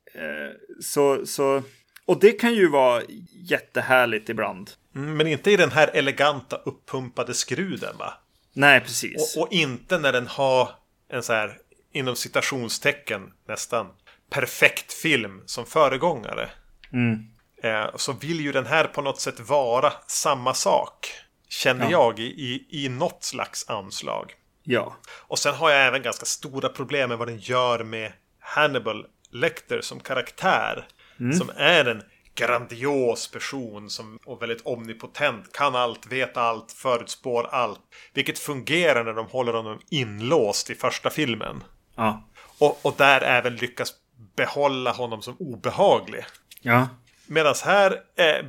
[0.81, 1.63] så, så,
[2.05, 3.01] och det kan ju vara
[3.33, 4.71] jättehärligt ibland.
[4.95, 8.13] Mm, men inte i den här eleganta uppumpade skruden va?
[8.53, 9.37] Nej, precis.
[9.37, 10.69] Och, och, inte när den har
[11.09, 11.57] en så här,
[11.91, 13.87] inom citationstecken nästan,
[14.29, 16.49] perfekt film som föregångare.
[16.93, 17.30] Mm.
[17.63, 21.13] Eh, så vill ju den här på något sätt vara samma sak.
[21.49, 21.91] Känner ja.
[21.91, 24.33] jag i, i, i något slags anslag.
[24.63, 24.95] Ja.
[25.07, 29.81] Och sen har jag även ganska stora problem med vad den gör med Hannibal Lecter
[29.81, 30.87] som karaktär.
[31.19, 31.33] Mm.
[31.33, 32.03] Som är en
[32.35, 37.79] grandios person som och väldigt omnipotent, kan allt, vet allt, förutspår allt.
[38.13, 41.63] Vilket fungerar när de håller honom inlåst i första filmen.
[41.95, 42.23] Ja.
[42.59, 43.93] Och, och där även lyckas
[44.35, 46.25] behålla honom som obehaglig.
[46.61, 46.87] Ja.
[47.31, 48.45] Medan här eh,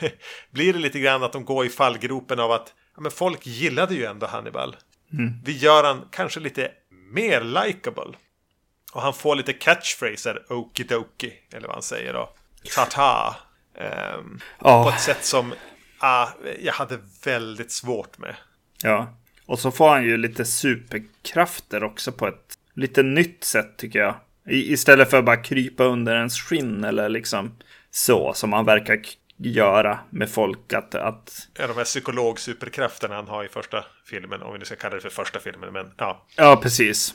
[0.50, 3.94] blir det lite grann att de går i fallgropen av att ja, men folk gillade
[3.94, 4.76] ju ändå Hannibal.
[5.12, 5.32] Mm.
[5.44, 6.70] Vi gör han kanske lite
[7.12, 8.16] mer likable.
[8.92, 12.30] Och han får lite catchphraser, okidoki, eller vad han säger då.
[12.74, 13.36] Tata.
[14.18, 14.84] Um, oh.
[14.84, 18.34] På ett sätt som uh, jag hade väldigt svårt med.
[18.82, 19.14] Ja,
[19.46, 24.14] och så får han ju lite superkrafter också på ett lite nytt sätt tycker jag.
[24.48, 27.56] I, istället för att bara krypa under ens skinn eller liksom
[27.96, 29.00] så som han verkar
[29.36, 30.94] göra med folk att...
[30.94, 31.48] att...
[31.58, 35.00] Ja, de här psykologsuperkrafterna han har i första filmen, om vi nu ska kalla det
[35.00, 36.26] för första filmen, men ja.
[36.36, 37.14] Ja, precis.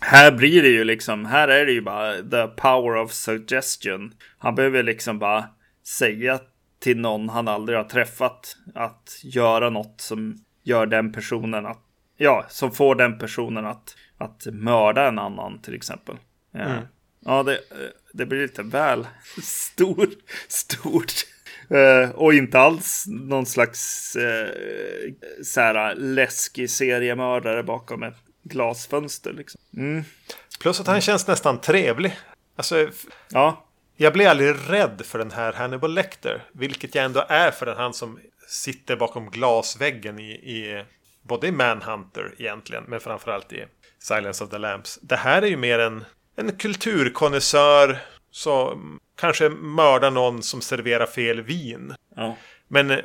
[0.00, 4.14] Här blir det ju liksom, här är det ju bara the power of suggestion.
[4.38, 5.44] Han behöver liksom bara
[5.86, 6.40] säga
[6.80, 11.82] till någon han aldrig har träffat att göra något som gör den personen att,
[12.16, 16.16] ja, som får den personen att, att mörda en annan till exempel.
[16.54, 16.82] Mm.
[17.20, 17.60] Ja, det,
[18.12, 19.06] det blir lite väl
[19.42, 20.08] stor,
[20.48, 21.12] stort.
[21.70, 24.48] Uh, och inte alls någon slags uh,
[25.44, 29.32] så här, läskig seriemördare bakom ett glasfönster.
[29.32, 29.60] Liksom.
[29.76, 30.04] Mm.
[30.60, 32.18] Plus att han känns nästan trevlig.
[32.56, 32.88] Alltså,
[33.30, 33.64] ja.
[33.96, 36.44] Jag blir aldrig rädd för den här Hannibal Lecter.
[36.52, 40.84] Vilket jag ändå är för den han som sitter bakom glasväggen i, i
[41.22, 43.64] både i Manhunter egentligen, men framförallt i
[43.98, 44.98] Silence of the Lambs.
[45.02, 46.04] Det här är ju mer en,
[46.38, 47.98] en kulturkonnässör
[48.30, 51.94] som kanske mördar någon som serverar fel vin.
[52.16, 52.36] Ja.
[52.68, 52.98] Men eh,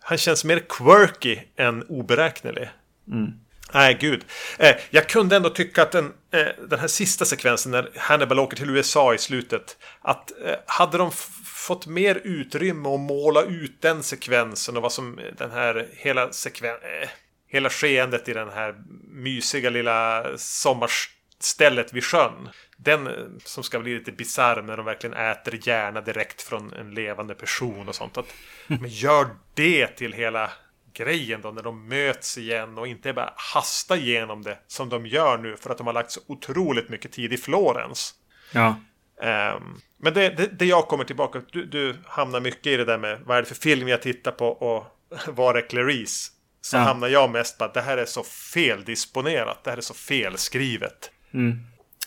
[0.00, 2.70] han känns mer quirky än oberäknelig.
[3.12, 3.32] Mm.
[3.74, 4.24] Nej, gud.
[4.58, 8.56] Eh, jag kunde ändå tycka att den, eh, den här sista sekvensen när Hannibal åker
[8.56, 9.76] till USA i slutet.
[10.02, 11.10] Att eh, hade de
[11.44, 16.70] fått mer utrymme att måla ut den sekvensen och vad som den här hela sekven
[16.70, 17.08] eh,
[17.48, 18.74] Hela skeendet i den här
[19.08, 22.48] mysiga lilla sommarstället vid sjön.
[22.76, 23.12] Den eh,
[23.44, 27.88] som ska bli lite bisarr när de verkligen äter hjärna direkt från en levande person
[27.88, 28.16] och sånt.
[28.18, 28.34] Att,
[28.66, 30.50] men gör det till hela
[30.92, 35.38] grejen då när de möts igen och inte bara hasta igenom det som de gör
[35.38, 38.14] nu för att de har lagt så otroligt mycket tid i Florens.
[38.52, 38.76] Ja.
[39.22, 39.62] Ehm,
[39.98, 43.20] men det, det, det jag kommer tillbaka, du, du hamnar mycket i det där med
[43.24, 44.86] vad är det för film jag tittar på och
[45.36, 46.32] var är Clarice?
[46.60, 46.80] Så Ja.
[46.80, 51.10] hamnar jag mest på att det här är så feldisponerat, det här är så felskrivet.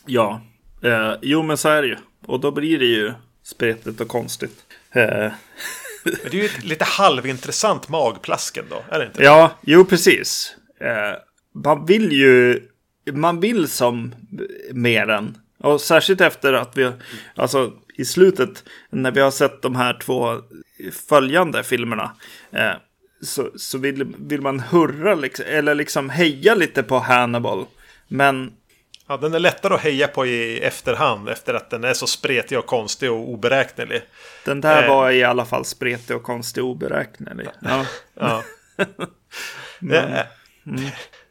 [0.06, 0.42] Ja.
[0.82, 1.98] Eh, jo, men så är det ju.
[2.26, 3.14] Och då blir det ju
[3.44, 4.60] spretigt och konstigt.
[4.92, 5.32] Eh,
[6.04, 9.24] Men det är ju ett lite halvintressant magplask ändå, är det inte?
[9.24, 10.56] ja, jo, precis.
[10.82, 11.20] Eh,
[11.64, 12.64] man vill ju...
[13.14, 14.16] Man vill som
[14.72, 15.38] mer än.
[15.58, 16.92] Och särskilt efter att vi...
[17.36, 20.42] Alltså i slutet, när vi har sett de här två
[21.10, 22.12] följande filmerna.
[22.52, 22.72] Eh,
[23.22, 27.66] så, så vill, vill man hurra, liksom, eller liksom heja lite på Hannibal.
[28.08, 28.52] Men
[29.10, 32.60] Ja, den är lättare att heja på i efterhand efter att den är så spretig
[32.60, 34.02] och konstig och oberäknelig.
[34.46, 34.90] Den där Eh.
[34.90, 37.48] var i alla fall spretig och konstig och oberäknelig.
[37.62, 37.86] Ja.
[38.14, 38.44] Ja.
[39.80, 40.28] Det,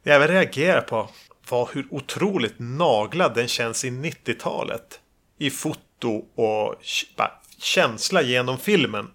[0.03, 1.11] det jag reagerar på
[1.49, 5.01] var hur otroligt naglad den känns i 90-talet.
[5.39, 6.75] I foto och
[7.59, 9.11] känsla genom filmen.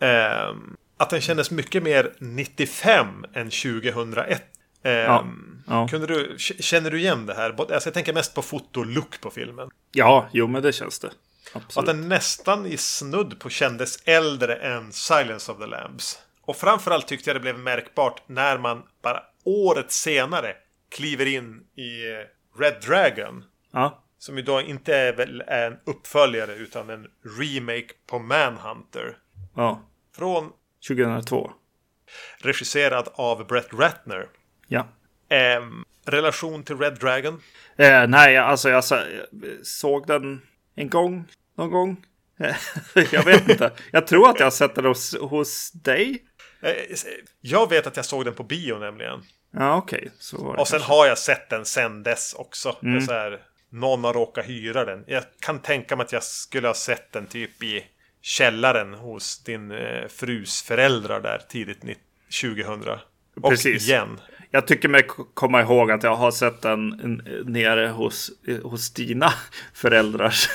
[0.00, 4.42] Ehm, att den kändes mycket mer 95 än 2001.
[4.82, 5.88] Ehm, ja.
[5.88, 7.50] Kunde du, känner du igen det här?
[7.60, 9.70] Alltså jag tänker mest på foto och look på filmen.
[9.92, 11.10] ja, jo men det känns det.
[11.52, 11.86] Att Absolut.
[11.86, 16.18] den nästan i snudd på kändes äldre än Silence of the Lambs.
[16.42, 20.54] Och framförallt tyckte jag det blev märkbart när man bara året senare
[20.90, 23.44] kliver in i eh, Red Dragon.
[23.72, 27.06] Ja, Som då inte är, väl är en uppföljare utan en
[27.40, 29.16] remake på Manhunter.
[29.56, 29.82] ja.
[30.16, 30.52] Från
[30.88, 31.50] 2002.
[32.38, 34.26] regisserad av Brett Ratner.
[34.68, 34.88] Ja.
[35.28, 37.42] Ehm, relation till Red Dragon?
[37.76, 38.84] Eh, nej, alltså jag
[39.62, 40.42] såg den
[40.74, 41.24] en gång,
[41.56, 42.04] någon gång.
[42.40, 42.56] Eh,
[43.12, 43.72] jag vet inte.
[43.92, 46.22] Jag tror att jag har sett den hos, hos dig.
[46.62, 46.72] Eh,
[47.40, 49.20] jag vet att jag såg den på bio nämligen.
[49.50, 50.10] Ja, okej.
[50.18, 50.94] Så var det Och sen kanske.
[50.94, 52.76] har jag sett den sen dess också.
[52.82, 53.00] Mm.
[53.00, 55.04] Så här, någon har råkat hyra den.
[55.06, 57.84] Jag kan tänka mig att jag skulle ha sett den typ i
[58.22, 61.96] källaren hos din eh, frus föräldrar där tidigt ni-
[62.42, 62.98] 2000.
[63.42, 63.88] Och Precis.
[63.88, 64.20] igen.
[64.50, 66.88] Jag tycker mig komma ihåg att jag har sett den
[67.44, 68.30] nere hos,
[68.62, 69.32] hos dina
[69.74, 70.48] föräldrars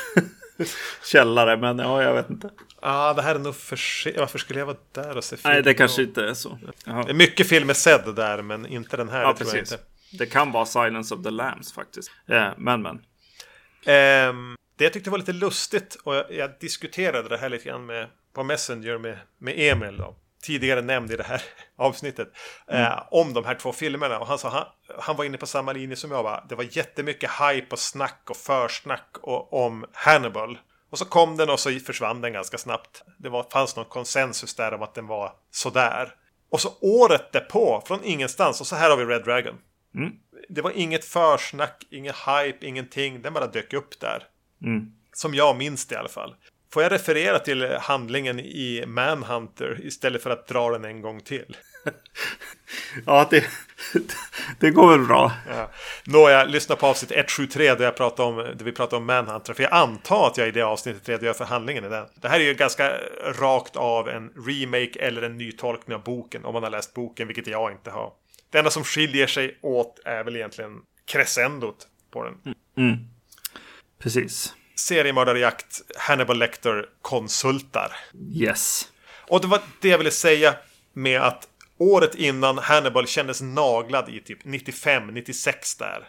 [1.04, 1.58] källare.
[1.58, 2.50] Men ja, jag vet inte.
[2.58, 4.20] Ja, ah, det här är nog för.
[4.20, 5.54] Varför skulle jag vara där och se film?
[5.54, 6.60] Nej, det kanske inte är så.
[6.86, 7.04] Jaha.
[7.04, 9.22] Det är mycket filmer sedd där, men inte den här.
[9.22, 9.80] Ja, det tror precis.
[10.20, 12.12] Det kan vara Silence of the Lambs faktiskt.
[12.28, 13.02] Eh, men, men.
[13.86, 17.86] Ehm, det jag tyckte var lite lustigt och jag, jag diskuterade det här lite grann
[17.86, 20.16] med, på Messenger med, med Emil då.
[20.44, 21.42] Tidigare nämnd i det här
[21.76, 22.28] avsnittet.
[22.68, 24.20] eh, om de här två filmerna.
[24.20, 24.66] Och han sa han,
[25.00, 26.46] han var inne på samma linje som jag var.
[26.50, 30.58] Det var jättemycket hype och snack och försnack och, om Hannibal.
[30.90, 33.04] Och så kom den och så försvann den ganska snabbt.
[33.18, 36.16] Det var, fanns någon konsensus där om att den var sådär.
[36.50, 39.56] Och så året därpå, från ingenstans, och så här har vi Red Dragon.
[40.50, 43.22] Det var inget försnack, ingen hype, ingenting.
[43.22, 44.24] Den bara dök upp där.
[44.62, 44.92] Mm.
[45.14, 46.36] Som jag minns det i alla fall.
[46.74, 51.58] Får jag referera till handlingen i Manhunter istället för att dra den en gång till?
[53.06, 53.46] Ja, det,
[54.60, 55.32] det går väl bra.
[55.50, 55.70] Ja.
[56.06, 59.54] Nåja, lyssna på avsnitt 173 där, jag pratade om, där vi pratade om Manhunter.
[59.54, 62.06] För jag antar att jag i det avsnittet redogör för handlingen i den.
[62.16, 62.94] Det här är ju ganska
[63.40, 66.46] rakt av en remake eller en nytolkning av boken.
[66.46, 68.14] Om man har läst boken, vilket jag inte har.
[68.50, 72.38] Det enda som skiljer sig åt är väl egentligen crescendot på den.
[74.00, 74.54] Precis.
[74.76, 77.92] Seriemördarjakt Hannibal Lecter konsultar.
[78.34, 78.88] Yes.
[79.28, 80.56] Och det var det jag ville säga
[80.94, 86.08] med att året innan Hannibal kändes naglad i typ 95, 96 där.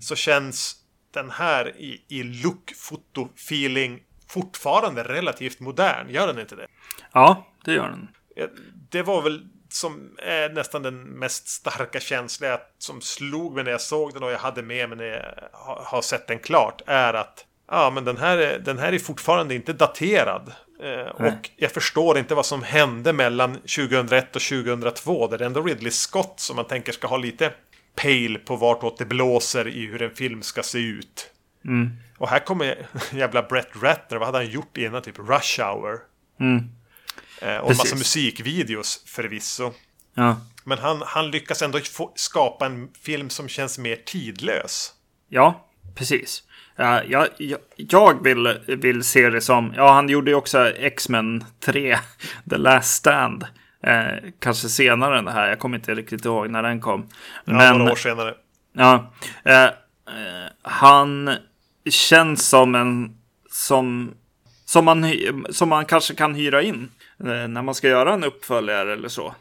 [0.00, 0.76] Så känns
[1.14, 6.08] den här i, i look, foto, feeling fortfarande relativt modern.
[6.10, 6.66] Gör den inte det?
[7.12, 8.08] Ja, det gör den.
[8.90, 13.80] Det var väl som är nästan den mest starka känsla som slog mig när jag
[13.80, 16.82] såg den och jag hade med mig när jag ha- har sett den klart.
[16.86, 20.52] Är att ja, men den här, är- den här är fortfarande inte daterad.
[20.82, 25.26] Eh, och jag förstår inte vad som hände mellan 2001 och 2002.
[25.26, 27.52] Där det är ändå Ridley Scott som man tänker ska ha lite
[27.94, 31.30] pejl på vartåt det blåser i hur en film ska se ut.
[31.64, 31.90] Mm.
[32.18, 34.18] Och här kommer jävla Brett Ratner.
[34.18, 35.02] Vad hade han gjort innan?
[35.02, 35.98] Typ Rush Hour.
[36.40, 36.64] Mm.
[37.42, 39.72] Eh, och en massa musikvideos förvisso.
[40.14, 40.40] Ja.
[40.64, 44.92] Men han, han lyckas ändå få, skapa en film som känns mer tidlös.
[45.28, 46.42] Ja, precis.
[46.80, 51.44] Ja, jag, jag, jag vill, vill se det som, ja han gjorde ju också X-Men
[51.64, 51.98] 3,
[52.50, 53.44] The Last Stand.
[53.82, 57.08] Eh, kanske senare än det här, jag kommer inte riktigt ihåg när den kom.
[57.44, 58.34] Ja, Men, några år senare.
[58.72, 59.12] ja,
[59.44, 59.70] eh,
[60.62, 61.36] han
[61.90, 63.16] känns som en,
[63.50, 64.14] som,
[64.64, 65.12] som man,
[65.50, 69.34] som man kanske kan hyra in när man ska göra en uppföljare eller så.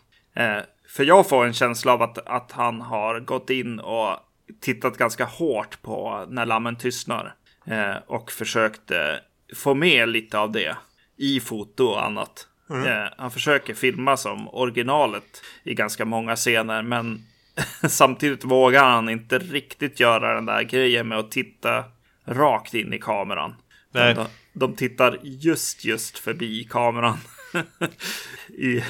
[0.87, 4.17] För jag får en känsla av att, att han har gått in och
[4.59, 7.35] tittat ganska hårt på När lammen tystnar.
[7.65, 9.15] Eh, och försökt eh,
[9.55, 10.77] få med lite av det
[11.17, 12.47] i foto och annat.
[12.69, 16.81] Eh, han försöker filma som originalet i ganska många scener.
[16.81, 17.25] Men
[17.89, 21.83] samtidigt vågar han inte riktigt göra den där grejen med att titta
[22.25, 23.55] rakt in i kameran.
[23.91, 24.13] Nej.
[24.13, 27.17] De, de tittar just, just förbi kameran
[28.47, 28.83] i,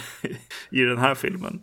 [0.69, 1.61] i den här filmen.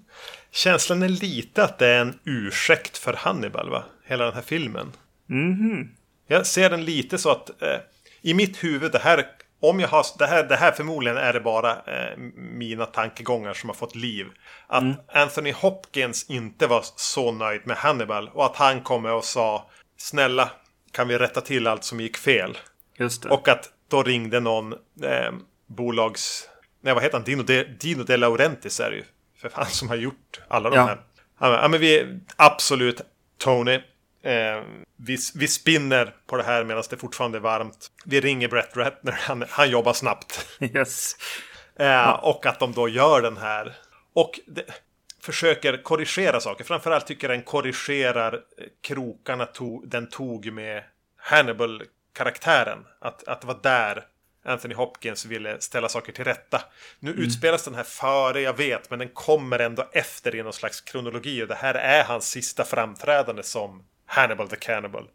[0.57, 3.85] Känslan är lite att det är en ursäkt för Hannibal, va?
[4.05, 4.93] Hela den här filmen.
[5.27, 5.89] Mhm.
[6.27, 7.79] Jag ser den lite så att eh,
[8.23, 9.27] i mitt huvud, det här,
[9.61, 13.69] om jag har, det här, det här förmodligen är det bara eh, mina tankegångar som
[13.69, 14.27] har fått liv.
[14.67, 19.71] Att Anthony Hopkins inte var så nöjd med Hannibal och att han kommer och sa
[19.97, 20.51] snälla,
[20.93, 22.59] kan vi rätta till allt som gick fel?
[22.99, 23.29] Just det.
[23.29, 25.33] Och att då ringde någon eh,
[25.67, 26.49] bolags...
[26.81, 27.25] Nej, vad heter han?
[27.25, 29.05] Dino De, Dino De Laurentiis är det ju.
[29.41, 30.85] För fan som har gjort alla de Ja.
[30.87, 31.01] här.
[31.41, 32.19] Ja, men vi...
[32.37, 33.01] Absolut,
[33.39, 33.75] Tony.
[34.23, 34.63] Eh,
[34.97, 37.91] vi, vi spinner på det här medan det fortfarande är varmt.
[38.05, 39.13] Vi ringer Brett Ratner.
[39.13, 40.47] Han, han jobbar snabbt.
[40.61, 41.17] Yes.
[41.79, 43.75] Eh, Och att de då gör den här.
[44.15, 44.65] Och det,
[45.21, 46.65] försöker korrigera saker.
[46.65, 50.83] Framförallt tycker jag den korrigerar eh, krokarna to, den tog med
[51.17, 52.79] Hannibal-karaktären.
[53.01, 54.05] Att, att det var där
[54.47, 56.63] Anthony Hopkins ville ställa saker till rätta.
[57.01, 60.81] Nu utspelas den här före, jag vet, men den kommer ändå efter i någon slags
[60.81, 61.43] kronologi.
[61.43, 65.09] Och det här är hans sista framträdande som Hannibal the Cannibal.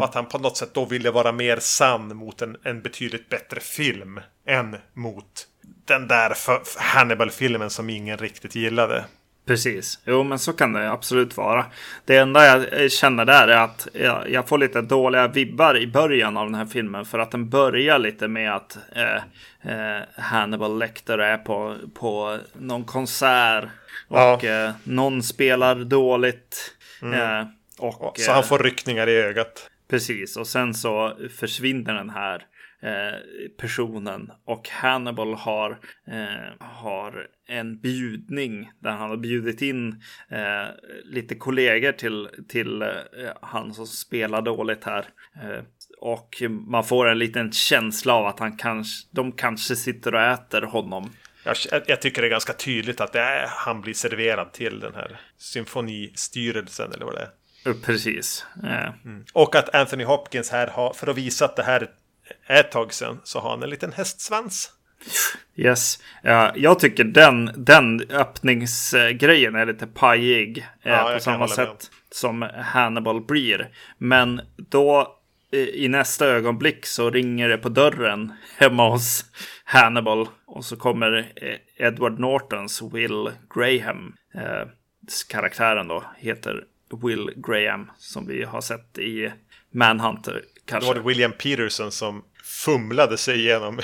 [0.00, 3.28] Och att han på något sätt då ville vara mer sann mot en, en betydligt
[3.28, 5.46] bättre film än mot
[5.84, 6.36] den där
[6.78, 9.04] Hannibal-filmen som ingen riktigt gillade.
[9.48, 11.66] Precis, jo men så kan det absolut vara.
[12.04, 13.88] Det enda jag eh, känner där är att
[14.28, 17.04] jag, får lite dåliga vibbar i början av den här filmen.
[17.04, 19.16] För att den börjar lite med att eh,
[19.72, 23.64] eh, Hannibal Lecter är på, på någon konsert.
[24.08, 24.40] Och Ja.
[24.44, 26.74] eh, någon spelar dåligt.
[27.02, 27.46] Eh,
[27.78, 29.70] och, Så han får ryckningar i ögat.
[29.90, 32.42] Precis, och sen så försvinner den här
[32.82, 33.18] eh,
[33.60, 35.70] personen och Hannibal har,
[36.06, 40.68] eh, har en bjudning där han har bjudit in eh,
[41.04, 42.88] lite kollegor till, till eh,
[43.42, 45.06] han som spelar dåligt här.
[45.42, 45.62] Eh,
[46.00, 50.62] och man får en liten känsla av att han kanske, de kanske sitter och äter
[50.62, 51.10] honom.
[51.44, 54.94] Jag, jag tycker det är ganska tydligt att det är, han blir serverad till den
[54.94, 57.72] här symfonistyrelsen eller vad det är.
[57.74, 58.46] Precis.
[58.64, 58.90] Eh,
[59.32, 61.90] Och att Anthony Hopkins här har, för att visa att det här är
[62.46, 64.72] ett tag sedan, så har han en liten hästsvans.
[65.56, 65.98] Yes.
[66.22, 70.58] Ja, jag tycker den, den öppningsgrejen är lite pajig.
[70.82, 73.68] Eh, jag på samma sätt som Hannibal blir.
[73.98, 75.18] Men då
[75.52, 79.24] eh, i nästa ögonblick så ringer det på dörren hemma hos
[79.64, 80.28] Hannibal.
[80.46, 84.14] Och så kommer eh, Edward Nortons Will Graham.
[84.34, 84.68] Eh,
[85.28, 86.64] karaktären då heter
[87.02, 87.90] Will Graham.
[87.98, 89.32] Som vi har sett i
[89.70, 90.42] Manhunter.
[90.68, 90.88] Då Kanske.
[90.88, 92.24] var det William Peterson som
[92.64, 93.78] fumlade sig igenom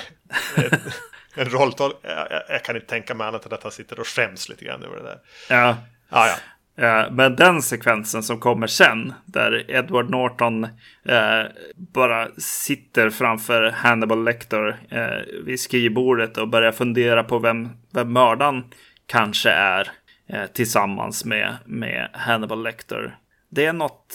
[0.57, 0.81] ett,
[1.35, 1.93] en rolltal.
[2.03, 4.65] Jag, jag, jag kan inte tänka mig annat än att han sitter och skäms lite
[4.65, 5.19] grann över det där.
[5.49, 5.77] Ja.
[6.09, 6.37] Ah, ja.
[6.77, 10.65] Eh, Men den sekvensen som kommer sen, där Edward Norton
[11.05, 11.43] eh,
[11.77, 18.65] bara sitter framför Hannibal Lecter eh, vid skrivbordet och börjar fundera på vem, vem mördaren
[19.07, 19.91] kanske är
[20.29, 23.17] eh, tillsammans med, med Hannibal Lecter.
[23.51, 24.15] Det är något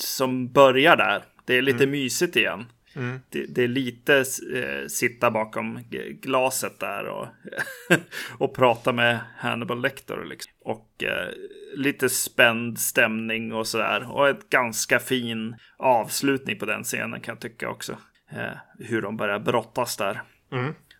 [0.00, 1.22] som börjar där.
[1.44, 2.66] Det är lite mysigt igen.
[3.28, 4.16] Det, det är lite
[4.54, 5.80] eh, sitta bakom
[6.20, 7.26] glaset där och,
[8.38, 10.24] och prata med Hannibal Lecter.
[10.24, 10.52] Liksom.
[10.60, 11.28] Och eh,
[11.76, 14.12] lite spänd stämning och sådär.
[14.12, 17.92] Och ett ganska fin avslutning på den scenen kan jag tycka också.
[18.30, 20.22] Eh, hur de börjar brottas där.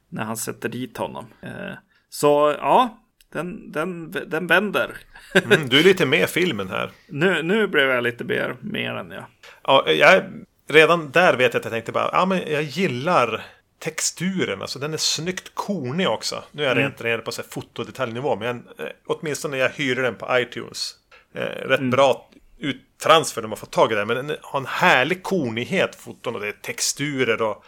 [0.09, 1.26] När han sätter dit honom.
[1.40, 1.74] Eh,
[2.09, 3.04] så ja,
[3.35, 4.97] den, den, den vänder.
[5.45, 6.91] Mm, du är lite med filmen här.
[7.07, 9.24] nu, nu blev jag lite mer, mer än jag.
[9.64, 10.22] Ja, jag,
[10.68, 13.45] redan där vet jag att jag tänkte bara, ja men jag gillar
[13.78, 16.45] texturen, alltså den är snyggt kornig också.
[16.53, 16.87] Nu är jag Mm.
[16.91, 20.95] inte nere på så här fotodetaljnivå, men eh, åtminstone när jag hyrde den på iTunes.
[21.35, 25.22] Eh, rätt bra uttransfer när man får tag i den, men den har en härlig
[25.22, 27.64] kornighet, foton och det är texturer och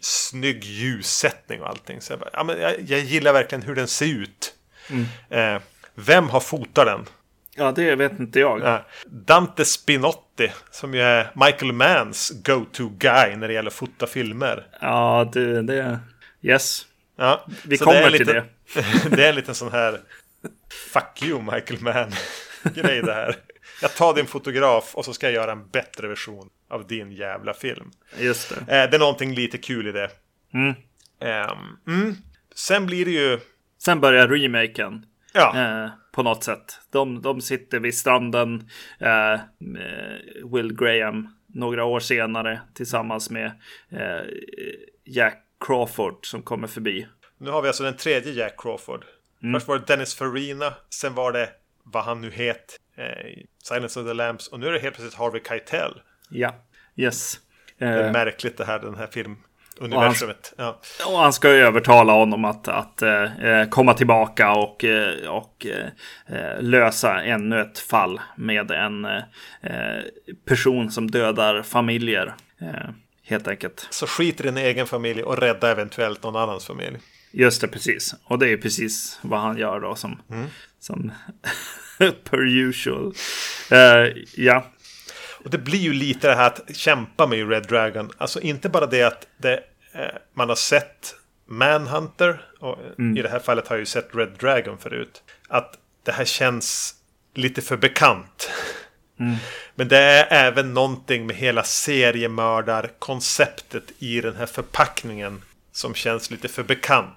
[0.00, 2.00] snygg ljussättning och allting.
[2.00, 4.54] Så jag, bara, ja, men jag, jag gillar verkligen hur den ser ut.
[5.28, 5.60] Eh,
[5.94, 7.06] vem har fotat den?
[7.56, 8.60] Ja, det vet inte jag.
[8.60, 14.66] Ja, Dante Spinotti, som ju är Michael Manns go-to-guy när det gäller fota filmer.
[14.80, 15.98] Ja, det, det...
[16.42, 16.86] Yes.
[17.16, 18.44] Ja, Vi kommer är till lite,
[19.10, 20.00] det är en liten sån här
[20.92, 22.12] Fuck you Michael Mann
[22.74, 23.36] grej det här.
[23.82, 27.54] Jag tar din fotograf och så ska jag göra en bättre version av din jävla
[27.54, 27.90] film.
[28.18, 28.56] Just det.
[28.56, 30.10] Eh, det är någonting lite kul i det.
[30.54, 30.74] Mm.
[31.20, 32.16] Ehm, mm.
[32.54, 33.40] Sen blir det ju...
[33.84, 35.06] Sen börjar remaken.
[35.32, 36.80] Ja, Eh, på något sätt.
[36.92, 38.68] De, de sitter vid stranden.
[38.98, 39.40] Eh,
[40.52, 43.46] Will Graham några år senare tillsammans med
[43.90, 44.22] eh,
[45.04, 47.06] Jack Crawford som kommer förbi.
[47.38, 49.04] nu har vi alltså den tredje Jack Crawford.
[49.54, 51.48] Först var det Dennis Farina, sen var det
[51.84, 55.18] vad han nu het, eh, Silence of the Lambs och nu är det helt plötsligt
[55.18, 56.00] Harvey Keitel.
[56.30, 56.54] Ja,
[56.96, 57.40] yes.
[57.78, 59.06] Det är Eh, märkligt det här, den här
[59.80, 60.52] filmuniversumet.
[60.56, 60.80] Ja.
[61.06, 65.66] och han ska övertala honom att, att eh, komma tillbaka och, eh, och
[66.26, 69.22] eh, lösa ännu ett fall med en eh,
[70.44, 72.34] person som dödar familjer.
[72.60, 72.90] Eh,
[73.22, 73.86] helt enkelt.
[73.90, 76.98] Så skit i din egen familj och rädda eventuellt någon annans familj.
[77.32, 78.14] Just det, precis.
[78.24, 80.22] Och det är precis vad han gör då som,
[80.80, 81.12] som
[82.30, 83.12] per usual.
[83.70, 84.66] Eh, ja,
[85.44, 88.10] Och det blir ju lite det här att kämpa med Red Dragon.
[88.18, 89.54] Alltså inte bara det att det,
[89.92, 91.14] eh, man har sett
[91.46, 92.40] Manhunter.
[92.60, 92.78] Och
[93.18, 95.22] i det här fallet har jag ju sett Red Dragon förut.
[95.48, 96.94] Att det här känns
[97.34, 98.50] lite för bekant.
[99.74, 105.42] Men det är även någonting med hela seriemördarkonceptet i den här förpackningen.
[105.72, 107.10] Som känns lite för bekant.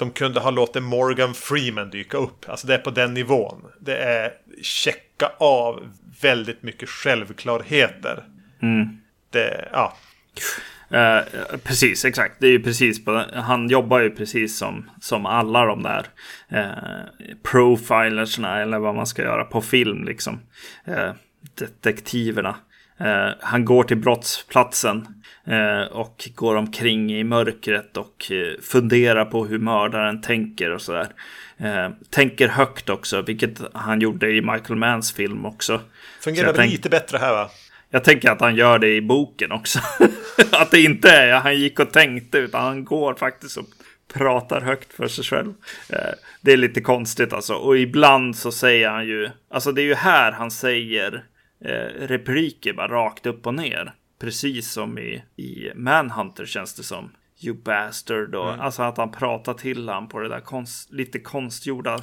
[0.00, 2.48] De kunde ha låtit Morgan Freeman dyka upp.
[2.48, 3.64] Alltså det är på den nivån.
[3.80, 4.32] Det är
[4.62, 5.88] checka av
[6.22, 8.24] väldigt mycket självklarheter.
[9.30, 9.96] Det, ja.
[10.90, 11.22] Eh,
[11.64, 12.34] precis, exakt.
[12.38, 16.06] Det är ju precis på, han jobbar ju precis som, som alla de där
[16.48, 20.40] eh, profilerserna eller vad man ska göra på film liksom.
[20.84, 21.12] Eh,
[21.54, 22.56] detektiverna.
[23.00, 25.19] Eh, han går till brottsplatsen
[25.90, 31.08] och går omkring i mörkret och eh, funderar på hur mördaren tänker och sådär.
[31.58, 35.78] Eh, tänker högt också, vilket han gjorde i Michael Manns film också.
[35.78, 37.50] Så Fungerar väl lite bättre här va?
[37.90, 39.78] jag tänker att han gör det i boken också.
[40.52, 43.66] att det inte är han gick och tänkte, utan han går faktiskt och
[44.14, 45.54] pratar högt för sig själv.
[45.88, 47.54] Eh, Det är lite konstigt alltså.
[47.54, 51.24] Och ibland så säger han ju, alltså det är ju här han säger
[51.64, 53.92] eh, repliker bara rakt upp och ner.
[54.20, 57.10] Precis som i, i Manhunter känns det som.
[57.42, 61.98] You bastard och alltså att han pratar till han på det där konst, lite konstgjorda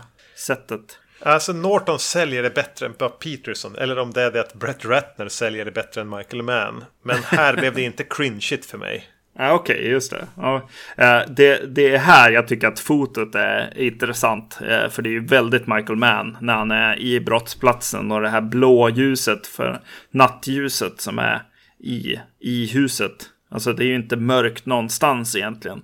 [0.47, 0.99] sättet.
[1.21, 3.75] Alltså Norton säljer det bättre än Bob Peterson.
[3.75, 6.85] Eller om det är det att Brett Ratner säljer det bättre än Michael Mann.
[7.03, 9.03] Men här blev det inte cringeigt för mig.
[9.39, 10.27] Ja, Okej, just det.
[10.37, 11.75] Ja, eh, det.
[11.75, 14.59] Det är här jag tycker att fotot är intressant.
[14.61, 18.29] eh, För det är ju väldigt Michael Mann när han är i brottsplatsen och det
[18.29, 21.41] här blå ljuset för nattljuset som är
[21.79, 23.29] i, i huset.
[23.49, 25.81] Alltså det är ju inte mörkt någonstans egentligen.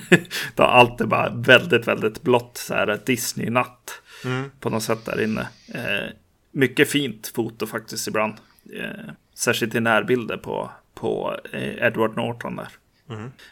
[0.56, 2.56] Allt är bara väldigt, väldigt blått.
[2.58, 4.02] Så här Disney-natt
[4.60, 5.48] på något sätt där inne.
[5.74, 6.10] Eh,
[6.50, 8.34] mycket fint foto faktiskt ibland.
[8.74, 12.68] Eh, särskilt i närbilder på, på eh, Edward Norton där.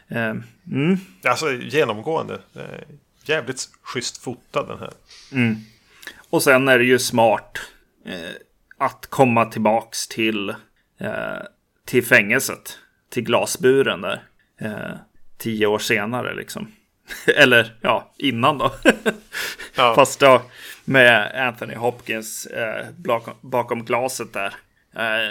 [0.08, 0.34] Eh,
[0.72, 2.38] mm, Alltså genomgående.
[2.54, 2.62] Eh,
[3.24, 4.92] Jävligt schysst fotad den här.
[6.30, 7.58] Och sen är det ju smart
[8.06, 8.30] eh,
[8.78, 10.54] att komma tillbaks till,
[11.84, 12.78] till fängelset.
[13.10, 14.22] Till glasburen där.
[14.60, 14.96] Eh,
[15.38, 16.72] tio år senare liksom.
[17.36, 18.74] Eller ja, innan då.
[19.74, 19.94] Ja.
[19.94, 20.42] Fast då
[20.84, 24.54] med Anthony Hopkins eh, bakom, bakom glaset där.
[24.96, 25.30] Eh,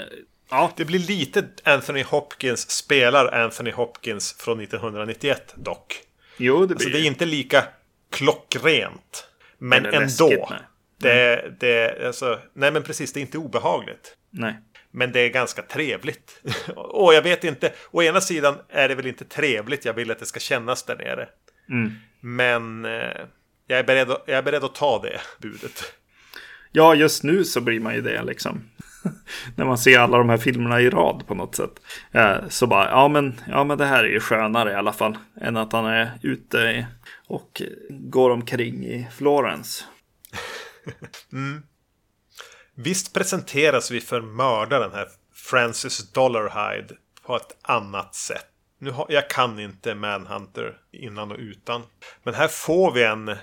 [0.49, 5.95] ja, Det blir lite Anthony Hopkins spelar Anthony Hopkins från 1991 dock.
[6.37, 7.63] jo det Alltså blir det är inte lika
[8.11, 9.27] klockrent.
[9.57, 9.99] Men ändå.
[9.99, 10.59] läskigt, nej.
[10.97, 14.17] Det, det, alltså, nej men precis, det är inte obehagligt.
[14.29, 14.55] Nej.
[14.91, 16.41] Men det är ganska trevligt.
[16.75, 20.19] och jag vet inte, å ena sidan är det väl inte trevligt jag vill att
[20.19, 21.29] det ska kännas där nere.
[22.19, 23.21] Men eh,
[23.67, 25.93] jag, är beredd att, jag är beredd att ta det budet.
[26.71, 28.61] Ja, just nu så blir man ju det liksom.
[29.55, 31.81] När man ser alla de här filmerna i rad på något sätt.
[32.11, 35.17] Eh, så bara, ja men, ja men det här är ju skönare i alla fall.
[35.41, 36.87] Än att han är ute
[37.27, 39.85] och går omkring i Florens.
[42.81, 48.45] Visst presenteras vi för mördaren här, Francis Dollarhide, på ett annat sätt.
[48.79, 51.83] nu har, jag kan inte Manhunter innan och utan.
[52.23, 53.35] Men här får vi en eh,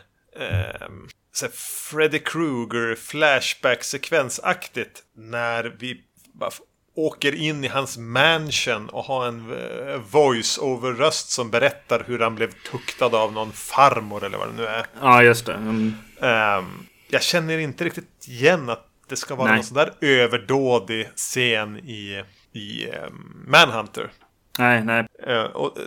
[1.90, 6.00] Freddy Krueger flashback-sekvensaktigt när vi
[6.32, 6.50] bara
[6.94, 12.52] åker in i hans mansion och har en uh, voice-over-röst som berättar hur han blev
[12.70, 14.86] tuktad av någon farmor eller vad det nu är.
[15.00, 15.54] Ja, just det.
[15.54, 15.94] Mm.
[16.20, 19.56] Um, jag känner inte riktigt igen att det ska vara Nej.
[19.56, 24.10] någon sån där överdådig scen i, i um, Manhunter.
[24.58, 25.06] Nej, nej.
[25.28, 25.84] Uh, och, uh,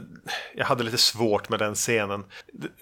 [0.55, 2.23] jag hade lite svårt med den scenen.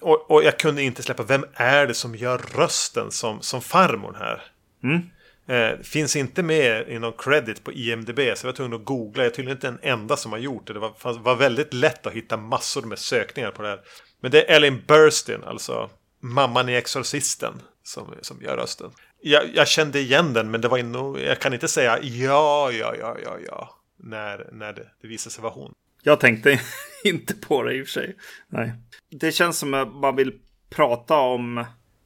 [0.00, 4.16] Och, och, jag kunde inte släppa, vem är det som gör rösten som, som farmor
[4.18, 4.42] här?
[4.82, 5.00] Mm.
[5.48, 9.22] Eh, finns inte med i någon credit på IMDB så jag var tvungen att googla.
[9.22, 10.72] Jag är tydligen inte den enda som har gjort det.
[10.72, 13.80] Det var, var väldigt lätt att hitta massor med sökningar på det här.
[14.20, 18.90] Men det är Ellen Burstyn, alltså mamman i Exorcisten, som, som gör rösten.
[19.20, 22.94] Jag, jag kände igen den, men det var nog, jag kan inte säga ja, ja,
[23.00, 25.74] ja, ja, ja, när, när det, det visade sig vara hon.
[26.02, 26.60] Jag tänkte
[27.04, 28.16] inte på det i och för sig.
[28.48, 28.72] Nej.
[29.10, 30.32] Det känns som att man vill
[30.70, 31.58] prata om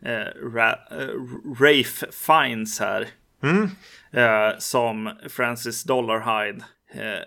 [0.04, 1.08] eh, Ra eh,
[1.60, 3.08] Rafe Fiennes här.
[3.42, 3.68] Mm.
[4.12, 6.64] Eh, som Francis Dollarhide.
[6.94, 7.22] Eh,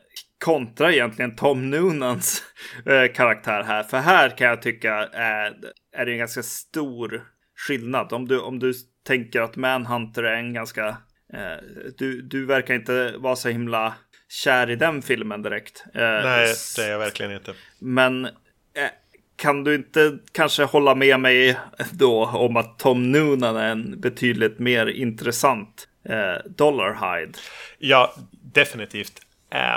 [0.45, 2.43] kontra egentligen Tom Noonans
[2.85, 3.83] eh, karaktär här.
[3.83, 5.55] För här kan jag tycka är,
[5.91, 7.27] är det en ganska stor
[7.67, 8.13] skillnad.
[8.13, 8.73] Om du, om du
[9.05, 10.87] tänker att Manhunter är en ganska...
[11.33, 11.57] Eh,
[11.97, 13.93] du, du verkar inte vara så himla
[14.29, 15.83] kär i den filmen direkt.
[15.93, 17.53] Eh, Nej, det är jag verkligen inte.
[17.79, 18.31] Men eh,
[19.35, 21.59] kan du inte kanske hålla med mig
[21.91, 27.37] då om att Tom Noonan är en betydligt mer intressant eh, Dollarhide.
[27.77, 29.21] Ja, definitivt.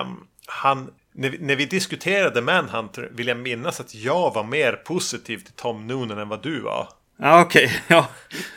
[0.02, 4.72] Um, han, när, vi, när vi diskuterade Manhunter vill jag minnas att jag var mer
[4.72, 6.88] positiv till Tom Noonan än vad du var.
[7.20, 7.64] Ja, okej.
[7.64, 8.02] Okay.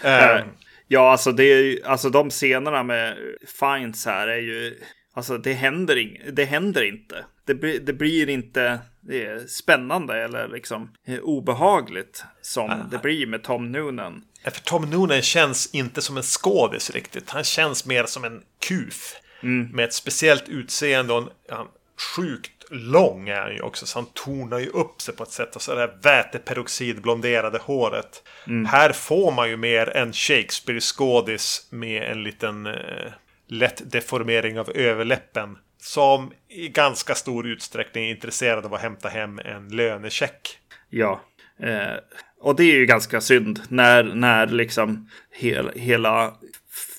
[0.04, 0.40] Ja.
[0.40, 0.48] Um,
[0.92, 3.18] ja, alltså, det är ju, alltså de scenerna med
[3.60, 4.80] Fines här är ju...
[5.14, 7.26] Alltså det händer, ing, det händer inte.
[7.46, 13.28] Det, det blir inte det är spännande eller liksom eh, obehagligt som uh, det blir
[13.28, 14.24] med Tom Noonan.
[14.44, 17.30] För Tom Noonan känns inte som en skådis riktigt.
[17.30, 19.16] Han känns mer som en kuf.
[19.44, 19.68] Mm.
[19.68, 21.68] Med ett speciellt utseende och en,
[22.16, 23.86] sjukt lång är han ju också.
[23.86, 25.56] Så han tonar ju upp sig på ett sätt.
[25.56, 28.24] Och så det här väteperoxidblonderade håret.
[28.48, 28.66] Mm.
[28.66, 33.12] Här får man ju mer en Shakespeare-skådis med en liten eh,
[33.48, 35.58] lätt deformering av överläppen.
[35.78, 40.58] Som i ganska stor utsträckning är intresserad av att hämta hem en lönecheck.
[40.90, 41.22] Ja.
[41.60, 41.96] Eh,
[42.42, 46.34] och det är ju ganska synd när, när liksom hel, hela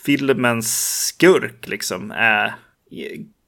[0.04, 2.54] filmens skurk liksom är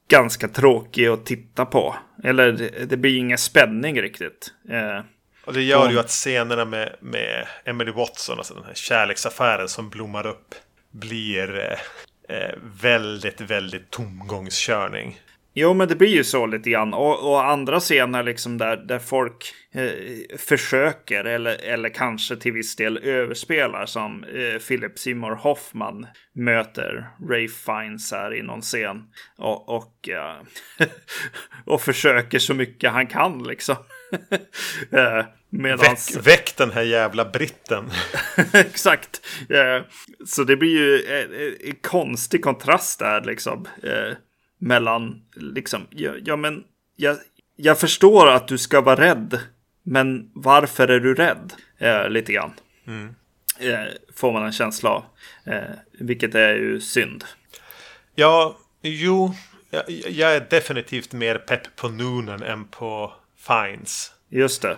[0.07, 1.95] ganska tråkig att titta på.
[2.23, 2.51] Eller
[2.85, 4.53] det, blir ingen spänning riktigt.
[4.69, 4.99] Eh,
[5.45, 9.89] och det gör ju att scenerna med, med Emily Watson, alltså den här kärleksaffären som
[9.89, 10.55] blommar upp,
[10.91, 15.19] blir eh, eh väldigt, väldigt tomgångskörning.
[15.57, 16.93] Jo, men det blir ju så lite grann.
[16.93, 22.75] Och, och andra scener liksom där, där folk eh, försöker eller, eller kanske till viss
[22.75, 29.03] del överspelar som eh, Philip Seymour Hoffman möter Ray Fiennes här i någon scen.
[29.37, 30.35] Och, och, eh,
[31.65, 33.75] och försöker så mycket han kan liksom.
[34.91, 36.15] eh, medans...
[36.15, 37.91] väck, väck den här jävla britten.
[38.53, 39.21] Exakt.
[39.49, 39.85] Eh,
[40.25, 41.01] så det blir ju
[41.69, 43.67] en konstig kontrast där liksom.
[44.57, 46.63] Mellan, liksom, ja, ja men
[46.95, 47.17] jag,
[47.55, 49.39] jag förstår att du ska vara rädd.
[49.83, 51.53] Men varför är du rädd?
[51.77, 52.51] Eh, lite grann.
[52.87, 53.15] Mm.
[53.59, 55.03] Eh, får man en känsla av.
[55.43, 57.23] Eh, vilket är ju synd.
[58.15, 59.33] Ja, jo.
[59.69, 64.11] Jag, jag, är definitivt mer pepp på Noonan än på Fines.
[64.29, 64.77] Just det.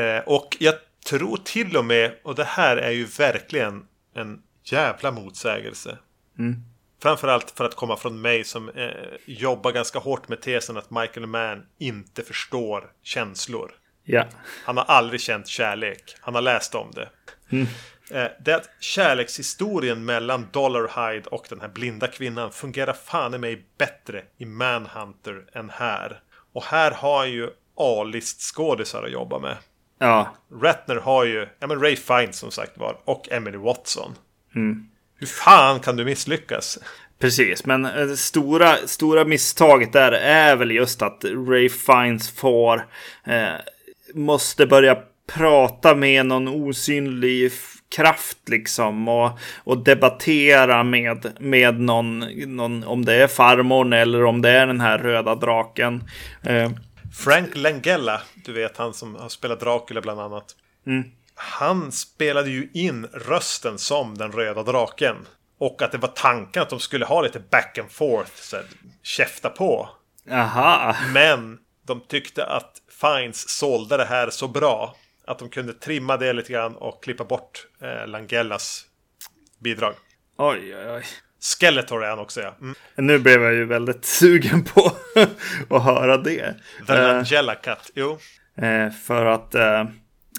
[0.00, 0.74] Eh, och jag
[1.06, 5.98] tror till och med, och det här är ju verkligen en jävla motsägelse.
[6.38, 6.62] Mm.
[7.02, 8.90] Framförallt för att komma från mig som eh,
[9.26, 13.72] jobbar ganska hårt med tesen att Michael Mann inte förstår känslor.
[14.04, 14.24] Ja.
[14.64, 16.16] Han har aldrig känt kärlek.
[16.20, 17.08] Han har läst om det.
[17.50, 17.66] Mm.
[18.10, 23.38] Eh, det är att kärlekshistorien mellan Dollarhide och den här blinda kvinnan fungerar fan i
[23.38, 26.20] mig bättre i Manhunter än här.
[26.52, 29.56] Och här har ju A-list skådisar att jobba med.
[29.98, 30.34] Ja.
[30.62, 34.14] Ratner har ju, ja men Ray Fiennes som sagt var, och Emily Watson.
[34.54, 34.88] Mm.
[35.22, 36.78] Hur fan kan du misslyckas?
[37.18, 42.86] Precis, men det eh, stora, stora misstaget där är väl just att Ray Fiennes får
[43.26, 43.52] eh,
[44.14, 44.98] måste börja
[45.34, 47.52] prata med någon osynlig
[47.96, 49.30] kraft liksom och,
[49.64, 52.18] och debattera med, med någon,
[52.56, 56.04] någon, om det är farmor eller om det är den här röda draken.
[56.42, 56.70] Eh.
[57.14, 60.46] Frank Langella, du vet han som har spelat Dracula bland annat.
[60.86, 61.04] Mm
[61.34, 65.16] han spelade ju in rösten som den röda draken.
[65.58, 68.66] Och att det var tanken att de skulle ha lite back and forth, så här,
[69.02, 69.88] käfta på.
[70.30, 70.96] Aha.
[71.12, 76.32] Men de tyckte att Fines sålde det här så bra att de kunde trimma det
[76.32, 78.84] lite grann och klippa bort eh, Langellas
[79.58, 79.94] bidrag.
[80.36, 81.04] Oj, oj, oj.
[81.40, 82.54] Skeletor är han också ja.
[82.60, 82.74] Mm.
[82.96, 84.92] Nu blev jag ju väldigt sugen på
[85.76, 86.54] att höra det.
[86.86, 88.18] The Langella Cut, jo.
[88.56, 89.84] Eh, för att eh,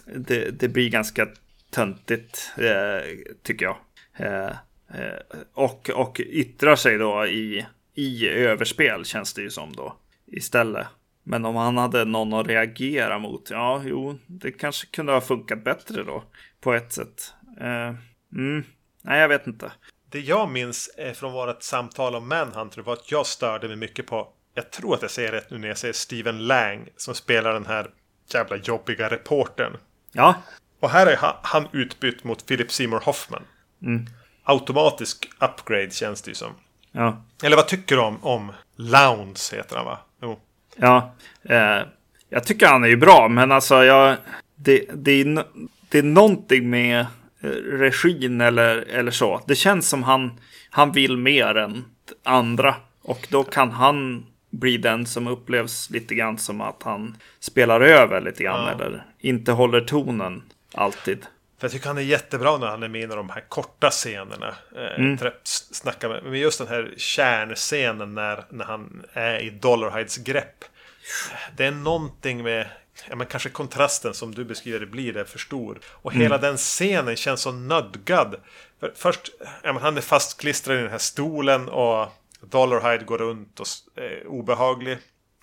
[0.06, 1.28] det, det, blir ganska
[1.70, 3.10] töntigt, eh,
[3.43, 3.78] tycker jag.
[4.18, 4.51] Eh,
[4.99, 5.20] eh,
[5.54, 9.97] och, och yttrar sig då i, i överspel, känns det ju som då,
[10.28, 10.88] istället.
[11.24, 15.64] Men om han hade någon att reagera mot, ja, jo, det kanske kunde ha funkat
[15.64, 16.24] bättre då,
[16.62, 17.34] på ett sätt.
[17.60, 17.95] Eh,
[18.36, 18.64] mm,
[19.01, 19.72] nej, jag vet inte.
[20.10, 24.08] Det jag minns eh, från vårt samtal om Manhunter var att jag störde mig mycket
[24.08, 27.54] på, jag tror att jag säger rätt nu när jag säger Steven Lang som spelar
[27.54, 27.89] den här
[28.34, 29.78] jävla jobbiga reportern.
[30.14, 30.36] Ja.
[30.80, 33.43] Och här är han utbytt mot Philip Seymour Hoffman.
[33.82, 34.05] Mm.
[34.43, 36.51] Automatisk upgrade känns det ju som.
[36.91, 37.24] Ja.
[37.43, 39.99] Eller vad tycker du om, om Lounds heter han va?
[40.22, 40.39] Jo.
[40.76, 41.14] Ja.
[41.43, 41.82] Eh,
[42.30, 44.18] jag tycker han är ju bra, men alltså jag...
[44.55, 45.45] Det, det, är,
[45.89, 46.99] det är någonting med
[47.41, 49.41] eh, regin eller, eller så.
[49.47, 50.39] Det känns som han,
[50.70, 51.86] han vill mer än
[52.24, 52.76] andra.
[53.01, 58.22] Och då kan han blir den som upplevs lite grann som att han spelar över
[58.22, 58.66] lite grann.
[58.66, 58.86] Ja.
[58.86, 60.43] Eller inte håller tonen
[60.74, 61.26] alltid.
[61.58, 64.56] För jag tycker han är jättebra när han är med i de här korta scenerna.
[64.76, 65.18] Eh, mm.
[65.43, 70.66] Snacka med, men just den här kärnscenen när, när han är i Dollarhides grepp.
[71.58, 72.68] Det är någonting med
[73.10, 75.80] ja, men kanske kontrasten som du beskriver det blir det för stor.
[75.86, 76.41] Och hela mm.
[76.41, 78.36] den scenen känns så nödgad.
[78.80, 79.32] För först,
[79.64, 82.08] ja, men han är fastklistrad i den här stolen och
[82.50, 84.98] Dollarhide går runt och är obehaglig.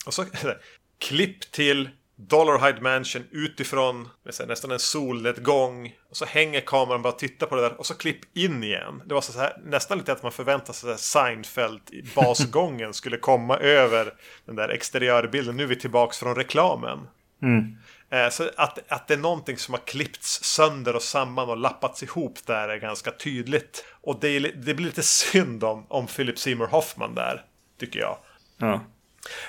[0.07, 0.25] Och så
[0.99, 1.89] klipp till
[2.29, 5.95] Dollarhide Mansion utifrån med nästan en solnedgång.
[6.11, 9.03] Och så hänger kameran bara och tittar på det där och så klipp in igen.
[9.07, 13.17] Det var så här, nästan lite att man förväntade sig att Seinfeld i basgången skulle
[13.17, 15.57] komma över den där exteriörbilden.
[15.57, 16.99] Nu är vi tillbaks från reklamen.
[17.43, 17.77] Mm.
[18.11, 22.03] Eh, så att, att det är någonting som har klippts sönder och samman och lappats
[22.03, 23.85] ihop där är ganska tydligt.
[24.03, 27.45] Och det, är, det blir lite synd om, om Philip Seymour Hoffman där,
[27.81, 28.19] tycker jag.
[28.59, 28.81] Ja.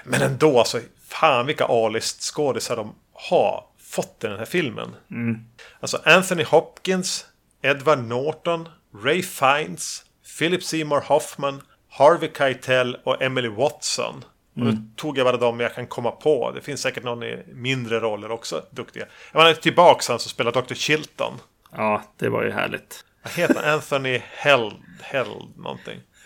[0.04, 4.96] Men ändå, alltså, fan vilka A-list skådisar de har fått i den här filmen.
[5.12, 5.40] Mm.
[5.80, 7.26] Alltså Anthony Hopkins,
[7.62, 8.70] Edward Norton,
[9.04, 10.04] Ray Fiennes,
[10.40, 14.26] Philip Seymour Hoffman, Harvey Keitel och Emily Watson.
[14.56, 16.52] Och nu tog jag bara de jag kan komma på.
[16.52, 19.06] Det finns säkert någon i mindre roller också duktiga.
[19.32, 20.74] Jag menar tillbaks han som spelar Dr.
[20.74, 21.34] Chilton.
[21.72, 23.06] Ja, det var ju härligt.
[23.24, 26.00] Vad heter Anthony Held, Held någonting?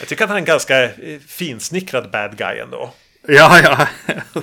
[0.00, 2.90] jag tycker att han är en ganska eh, finsnickrad bad guy ändå.
[3.28, 3.88] Ja, ja.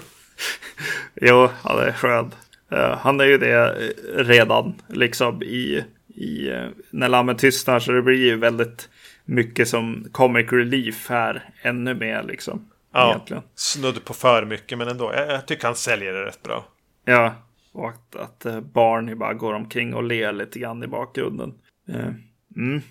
[1.15, 2.33] jo, han är skön.
[2.73, 6.49] Uh, han är ju det eh, redan, liksom i, i
[6.89, 7.79] när lammen tystnar.
[7.79, 8.89] Så det blir ju väldigt
[9.27, 11.49] mycket som comic relief här.
[11.61, 12.69] Ännu mer liksom.
[12.93, 13.43] Ja, egentligen.
[13.55, 15.13] snudd på för mycket men ändå.
[15.13, 16.65] Jag, jag, tycker han säljer det rätt bra.
[17.05, 17.35] Ja,
[17.71, 21.53] och att, att uh, Barney bara går omkring och ler lite grann i bakgrunden.
[21.89, 22.09] Uh,
[22.55, 22.81] mm.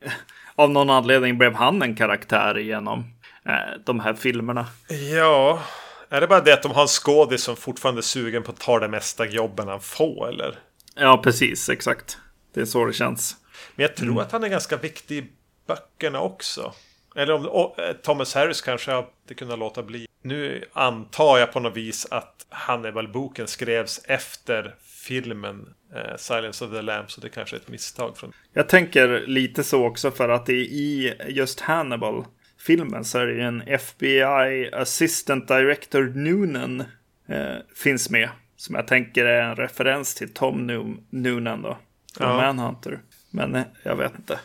[0.54, 2.98] Av någon anledning blev han en karaktär genom
[3.46, 4.66] uh, de här filmerna.
[5.14, 5.62] Ja,
[6.08, 8.60] är det bara det att de har en skådis som fortfarande är sugen på att
[8.60, 10.58] ta det mesta jobben han får eller?
[10.94, 12.18] Ja, precis, exakt.
[12.54, 13.36] Det är så det känns.
[13.74, 14.18] Men jag tror mm.
[14.18, 15.32] att han är ganska viktig
[15.70, 16.72] böckerna också.
[17.16, 20.06] Eller om och, eh, Thomas Harris kanske hade kunnat låta bli.
[20.22, 24.74] Nu antar jag på något vis att Hannibal-boken skrevs efter
[25.06, 27.12] filmen eh, Silence of the Lambs.
[27.12, 28.16] Så det kanske är ett misstag.
[28.16, 28.32] Från...
[28.52, 32.24] Jag tänker lite så också för att det i just Hannibal
[32.58, 36.80] filmen så är det en FBI Assistant Director Noonan
[37.28, 38.28] eh, finns med.
[38.56, 40.66] Som jag tänker är en referens till Tom
[41.10, 41.78] Noonan då.
[42.16, 42.36] Från ja.
[42.36, 43.00] Manhunter.
[43.30, 44.38] Men eh, jag vet inte.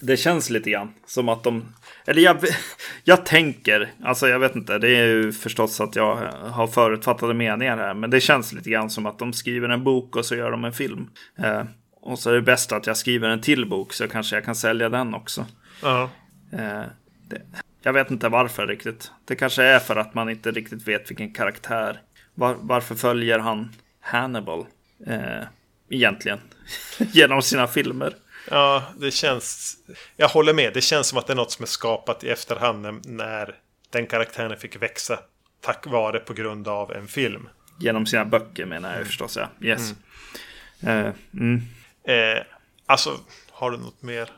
[0.00, 1.64] Det känns lite grann som att de...
[2.06, 2.36] Eller jag,
[3.04, 6.16] jag tänker, alltså jag vet inte, det är ju förstås att jag
[6.50, 7.94] har förutfattade meningar här.
[7.94, 10.64] Men det känns lite grann som att de skriver en bok och så gör de
[10.64, 11.10] en film.
[11.38, 11.62] Eh,
[12.00, 14.54] och så är det bäst att jag skriver en till bok så kanske jag kan
[14.54, 15.46] sälja den också.
[15.82, 16.10] Ja.
[16.52, 16.82] Eh,
[17.28, 17.42] det,
[17.82, 19.10] jag vet inte varför riktigt.
[19.24, 22.00] Det kanske är för att man inte riktigt vet vilken karaktär.
[22.34, 24.66] Var, varför följer han Hannibal?
[25.06, 25.44] Eh,
[25.90, 26.38] egentligen.
[26.98, 28.14] Genom sina filmer.
[28.50, 29.76] Ja, det känns...
[30.16, 30.74] Jag håller med.
[30.74, 33.54] Det känns som att det är något som är skapat i efterhand när
[33.90, 35.18] den karaktären fick växa
[35.60, 37.48] tack vare på grund av en film.
[37.80, 39.06] Genom sina böcker menar jag mm.
[39.06, 39.66] förstås, ja.
[39.68, 39.94] Yes.
[40.80, 41.06] Mm.
[41.06, 41.62] Uh, mm.
[42.04, 42.42] Eh,
[42.86, 43.18] alltså,
[43.50, 44.30] har du något mer?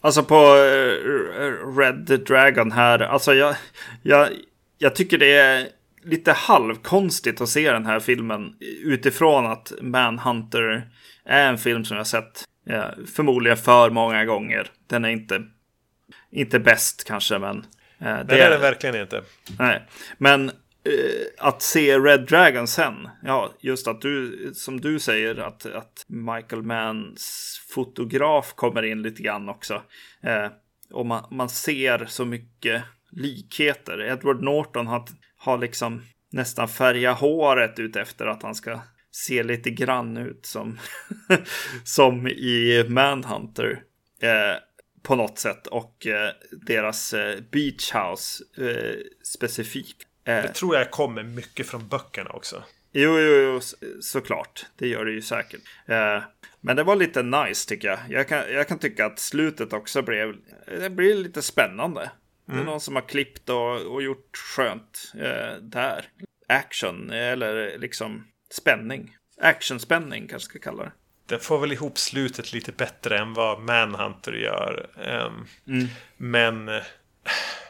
[0.00, 3.56] Alltså på uh, Red Dragon här, alltså jag,
[4.02, 4.28] jag,
[4.78, 5.68] jag tycker det är
[6.04, 10.88] lite halvkonstigt att se den här filmen utifrån att Manhunter
[11.24, 14.70] är en film som jag sett Ja, förmodligen för många gånger.
[14.86, 15.42] Den är inte,
[16.30, 17.58] inte bäst kanske, men...
[17.98, 19.22] Eh, det, det är den verkligen inte.
[19.58, 19.82] Nej,
[20.18, 23.08] men eh, att se Red Dragon sen.
[23.22, 29.22] Ja, just att du, som du säger, att, att Michael Manns fotograf kommer in lite
[29.22, 29.82] grann också.
[30.22, 30.46] Eh,
[30.90, 34.02] och man, man ser så mycket likheter.
[34.02, 35.04] Edward Norton har,
[35.36, 36.02] har liksom
[36.32, 38.80] nästan färgat håret ut efter att han ska
[39.16, 40.78] se lite grann ut som,
[41.84, 43.82] som i Manhunter.
[44.22, 44.60] Eh,
[45.02, 45.66] på något sätt.
[45.66, 46.30] Och eh,
[46.66, 50.02] deras eh, Beach House eh, specifikt.
[50.24, 52.64] Eh, Det tror jag kommer mycket från böckerna också.
[52.92, 53.60] Jo, jo, jo,
[54.00, 54.66] såklart.
[54.76, 55.60] Det gör det ju säkert.
[55.86, 56.22] Eh,
[56.60, 57.98] men det var lite nice tycker jag.
[58.08, 60.34] Jag kan, jag kan tycka att slutet också blev,
[60.66, 62.00] det blir lite spännande.
[62.00, 62.12] Mm.
[62.46, 62.66] Det är mm.
[62.66, 66.04] någon som har klippt och, och gjort skönt eh, där.
[66.48, 69.16] Action, eller liksom spänning.
[69.40, 70.92] Actionspänning kanske ska kalla det.
[71.26, 74.86] Den får väl ihop slutet lite bättre än vad Manhunter gör.
[74.96, 75.86] Um, mm.
[76.16, 76.68] Men,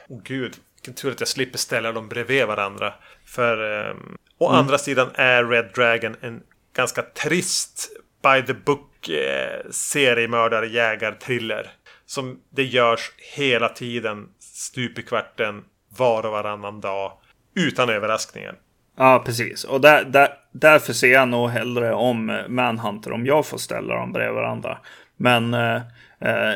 [0.09, 2.95] oh gud, vilken tur att jag slipper ställa dem bredvid varandra.
[3.25, 4.59] För um, å mm.
[4.59, 7.91] andra sidan är Red Dragon en ganska trist
[8.23, 11.71] by the book eh, seriemördare jägar-thriller.
[12.07, 17.13] Som det görs hela tiden, stup i kvarten, var och varannan dag.
[17.55, 18.59] Utan överraskningar.
[18.97, 19.65] Ja, precis.
[19.65, 24.13] Och där, där, därför ser jag nog hellre om Manhunter om jag får ställa dem
[24.13, 24.79] bredvid varandra.
[25.17, 25.77] Men eh,
[26.21, 26.55] eh,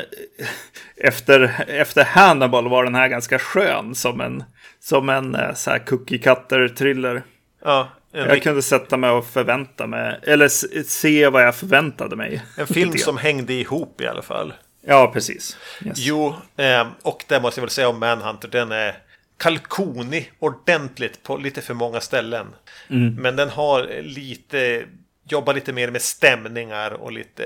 [0.97, 4.43] efter, efter Hannibal var den här ganska skön som en,
[4.79, 7.23] som en eh, så här cookie cutter thriller.
[7.63, 10.47] Ja, jag kunde sätta mig och förvänta mig, eller
[10.83, 12.41] se vad jag förväntade mig.
[12.57, 14.53] En film som hängde ihop i alla fall.
[14.85, 15.57] Ja, precis.
[15.85, 15.97] Yes.
[15.97, 18.97] Jo, eh, och det måste jag väl säga om Manhunter, den är
[19.41, 22.47] kalkonig ordentligt på lite för många ställen.
[22.89, 23.15] Mm.
[23.15, 24.85] Men den har lite,
[25.29, 27.45] jobbar lite mer med stämningar och lite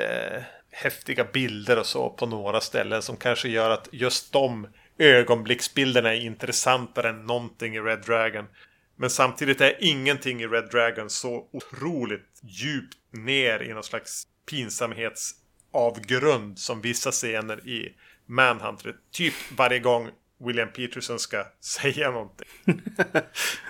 [0.71, 4.67] häftiga bilder och så på några ställen som kanske gör att just de
[4.97, 8.45] ögonblicksbilderna är intressantare än någonting i Red Dragon.
[8.95, 16.59] Men samtidigt är ingenting i Red Dragon så otroligt djupt ner i någon slags pinsamhetsavgrund
[16.59, 17.93] som vissa scener i
[18.25, 18.95] Manhunter.
[19.11, 20.09] Typ varje gång
[20.39, 22.47] William Peterson ska säga någonting.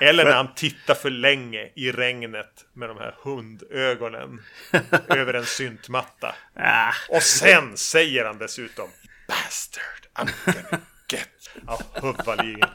[0.01, 4.41] Eller när han tittar för länge i regnet med de här hundögonen
[5.07, 6.35] över en syntmatta.
[6.55, 6.93] Ah.
[7.09, 8.89] Och sen säger han dessutom
[9.27, 11.29] Bastard, I'm gonna get...
[11.67, 12.69] Ja, hubbaligen.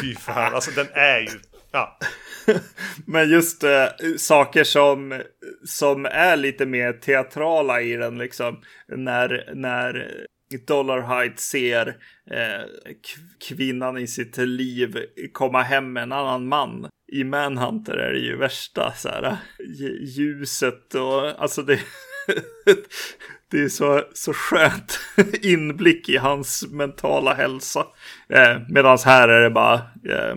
[0.00, 1.40] Fy fan, alltså den är ju...
[1.70, 1.98] Ja.
[3.06, 3.86] Men just äh,
[4.18, 5.22] saker som,
[5.64, 8.62] som är lite mer teatrala i den liksom.
[8.88, 10.26] När, när
[10.66, 11.86] Dollarhide ser
[12.30, 12.66] eh,
[13.48, 14.98] kvinnan i sitt liv
[15.32, 16.88] komma hem med en annan man.
[17.12, 19.36] I Manhunter är det ju värsta så här
[20.00, 21.80] ljuset och alltså det.
[23.50, 25.00] det är så, så skönt
[25.42, 27.86] inblick i hans mentala hälsa.
[28.28, 29.74] Eh, Medan här är det bara
[30.08, 30.36] eh,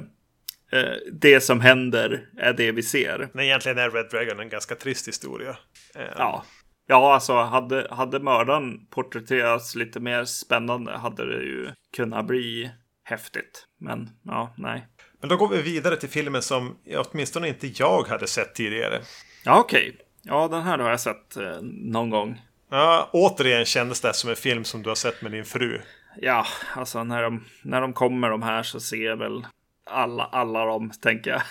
[0.71, 3.29] eh, det som händer är det vi ser.
[3.33, 5.57] Men egentligen är Red Dragon en ganska trist historia.
[5.95, 6.45] Eh, ja.
[6.91, 12.71] Ja, alltså hade, hade mördaren porträtterats lite mer spännande hade det ju kunnat bli
[13.03, 13.65] häftigt.
[13.77, 14.87] Men ja, nej.
[15.19, 19.01] Men då går vi vidare till filmen som åtminstone inte jag hade sett tidigare.
[19.45, 19.89] Ja, okej.
[19.89, 20.05] Okay.
[20.21, 22.41] Ja, den här har jag sett eh, någon gång.
[22.69, 25.81] Ja, återigen kändes det som en film som du har sett med din fru.
[26.17, 29.45] Ja, alltså när de, när de kommer de här så ser jag väl
[29.89, 31.41] alla, alla dem, tänker jag.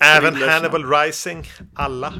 [0.16, 1.44] Även Hannibal Rising?
[1.74, 2.12] Alla?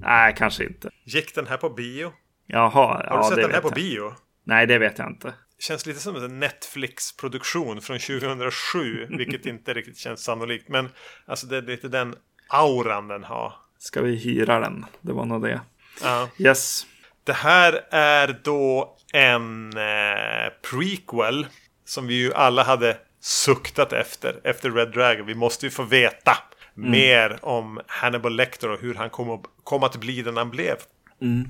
[0.00, 0.90] Nej, kanske inte.
[1.04, 2.12] Gick den här på bio?
[2.46, 3.62] Jaha, Har ja, du sett den här jag.
[3.62, 4.14] på bio?
[4.44, 5.34] Nej, det vet jag inte.
[5.58, 10.68] Känns lite som en Netflix-produktion från 2007, vilket inte riktigt känns sannolikt.
[10.68, 10.88] Men
[11.26, 12.14] alltså det är lite den
[12.48, 13.52] auran den har.
[13.78, 14.86] Ska vi hyra den?
[15.00, 15.60] Det var nog det.
[16.02, 16.28] Ja.
[16.38, 16.86] Yes.
[17.24, 21.46] Det här är då en eh, prequel
[21.84, 25.26] som vi ju alla hade suktat efter, efter Red Dragon.
[25.26, 26.38] Vi måste ju få veta
[26.76, 26.90] mm.
[26.90, 30.76] mer om Hannibal Lecter och hur han kom, kom att bli den han blev.
[31.22, 31.48] Mm.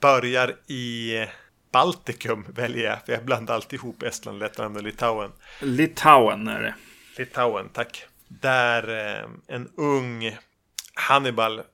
[0.00, 1.12] Börjar i
[1.72, 5.30] Baltikum väljer jag, för jag blandar alltid ihop Estland, Lettland och Litauen.
[5.60, 6.74] Litauen är det.
[7.18, 8.04] Litauen, tack.
[8.28, 10.36] Där eh, en ung
[10.94, 11.64] Hannibal eh,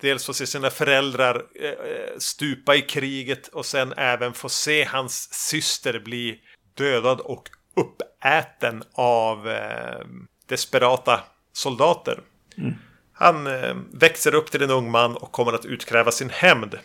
[0.00, 5.32] dels får se sina föräldrar eh, stupa i kriget och sen även få se hans
[5.32, 6.40] syster bli
[6.74, 7.48] dödad och
[7.80, 10.06] uppäten av eh,
[10.46, 11.20] desperata
[11.52, 12.20] soldater.
[12.58, 12.74] Mm.
[13.12, 16.78] Han eh, växer upp till en ung man och kommer att utkräva sin hämnd.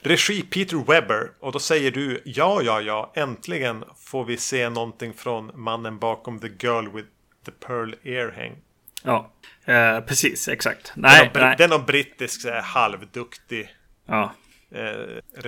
[0.00, 5.14] Regi Peter Webber och då säger du ja, ja, ja, äntligen får vi se någonting
[5.14, 7.08] från mannen bakom The Girl with
[7.44, 8.56] the Pearl Earhang.
[9.02, 9.32] Ja,
[9.64, 10.92] eh, precis, exakt.
[10.96, 13.68] Nej, är någon, det är brittisk här, halvduktig
[14.06, 14.34] ja.
[14.70, 14.82] eh,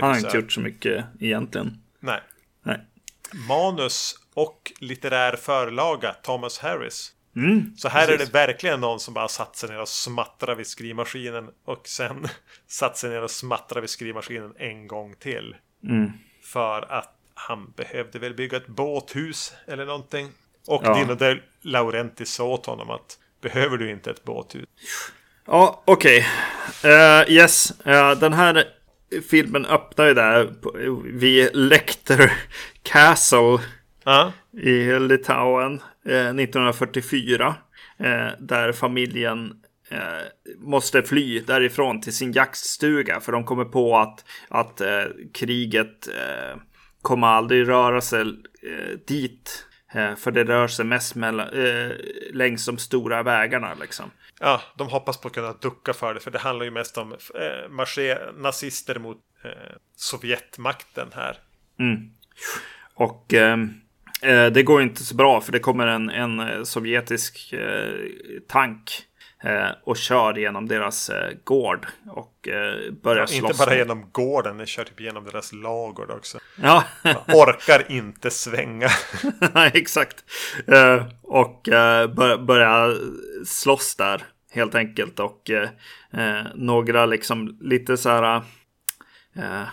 [0.01, 1.83] Han har inte gjort så mycket egentligen.
[2.01, 2.21] Nej.
[2.63, 2.81] Nej.
[3.49, 7.11] Manus och litterär förlaga Thomas Harris.
[7.37, 8.21] Mm, Så här precis.
[8.21, 12.29] är det verkligen någon som bara satt sig ner och smattrar vid skrivmaskinen och sen
[12.69, 15.57] satt sig ner och smattrar vid skrivmaskinen en gång till.
[15.85, 16.13] Mm.
[16.43, 20.29] För att han behövde väl bygga ett båthus eller någonting.
[20.67, 20.95] Och Ja.
[20.95, 24.65] Dino De Laurentiis sa åt honom att behöver du inte ett båthus?
[25.47, 26.27] Ja, okej.
[26.85, 28.65] Eh, yes, Eh, den här
[29.31, 30.53] filmen öppnar ju där
[31.05, 32.33] vid Lecter
[32.83, 33.59] Castle
[34.05, 37.55] Ja, i Litauen eh, 1944.
[37.99, 39.53] Eh, där familjen
[39.89, 39.99] eh,
[40.59, 43.21] måste fly därifrån till sin jaktstuga.
[43.21, 46.61] För de kommer på att, att eh, kriget eh,
[47.03, 49.67] kommer aldrig röra sig eh, dit.
[49.95, 51.91] Eh, för det rör sig mest mellan, eh,
[52.33, 54.11] längs de stora vägarna liksom.
[54.41, 56.21] ja, de hoppas på att kunna ducka för det.
[56.21, 61.37] För det handlar ju mest om eh, marscher, nazister mot eh, Sovjetmakten här.
[61.79, 62.11] Mm.
[62.95, 63.57] Och eh, eh,
[64.53, 67.91] det går inte så bra för det kommer en, en eh, sovjetisk eh,
[68.49, 69.03] tank
[69.45, 73.51] eh, och kör genom deras eh, gård och eh, börjar Ja, slåss.
[73.51, 76.39] inte bara genom gården, den kör typ genom deras lagård också.
[76.63, 76.85] Ja,
[77.29, 78.89] Orkar inte svänga.
[79.55, 80.25] Nej, exakt.
[80.67, 82.95] Eh, och eh, bör, börja
[83.47, 84.23] slåss där
[84.53, 85.21] helt enkelt.
[85.21, 85.69] Och eh,
[86.13, 88.43] eh, några liksom lite så här
[89.37, 89.67] eh,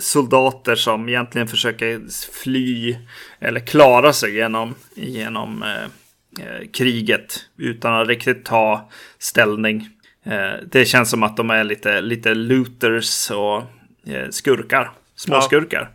[0.00, 2.00] soldater som egentligen försöker
[2.32, 2.96] fly
[3.38, 5.84] eller klara sig genom, genom eh,
[6.46, 9.88] eh, kriget utan att riktigt ta ställning.
[10.24, 13.62] Eh, det känns som att de är lite, lite looters och
[14.30, 15.90] skurkar, småskurkar.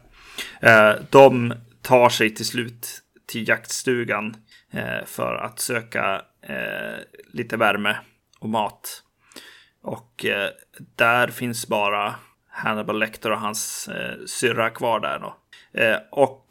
[0.59, 4.35] Eh, de tar sig till slut till jaktstugan
[5.05, 6.21] för att söka
[7.33, 7.97] lite värme
[8.39, 9.03] och mat.
[9.83, 10.25] Och
[10.95, 12.15] där finns bara
[12.51, 15.35] Hannibal Lecter och hans eh, syrra kvar där då.
[15.79, 16.47] Eh, och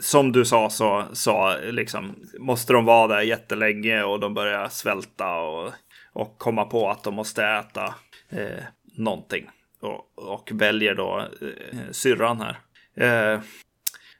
[0.00, 5.34] som du sa så, så liksom, måste de vara där jättelänge och de börjar svälta
[5.34, 5.72] och,
[6.12, 7.94] och komma på att de måste äta
[8.28, 8.64] eh,
[8.96, 9.50] någonting.
[9.80, 12.58] Och, och väljer då eh, syrran här.
[12.96, 13.40] Eh,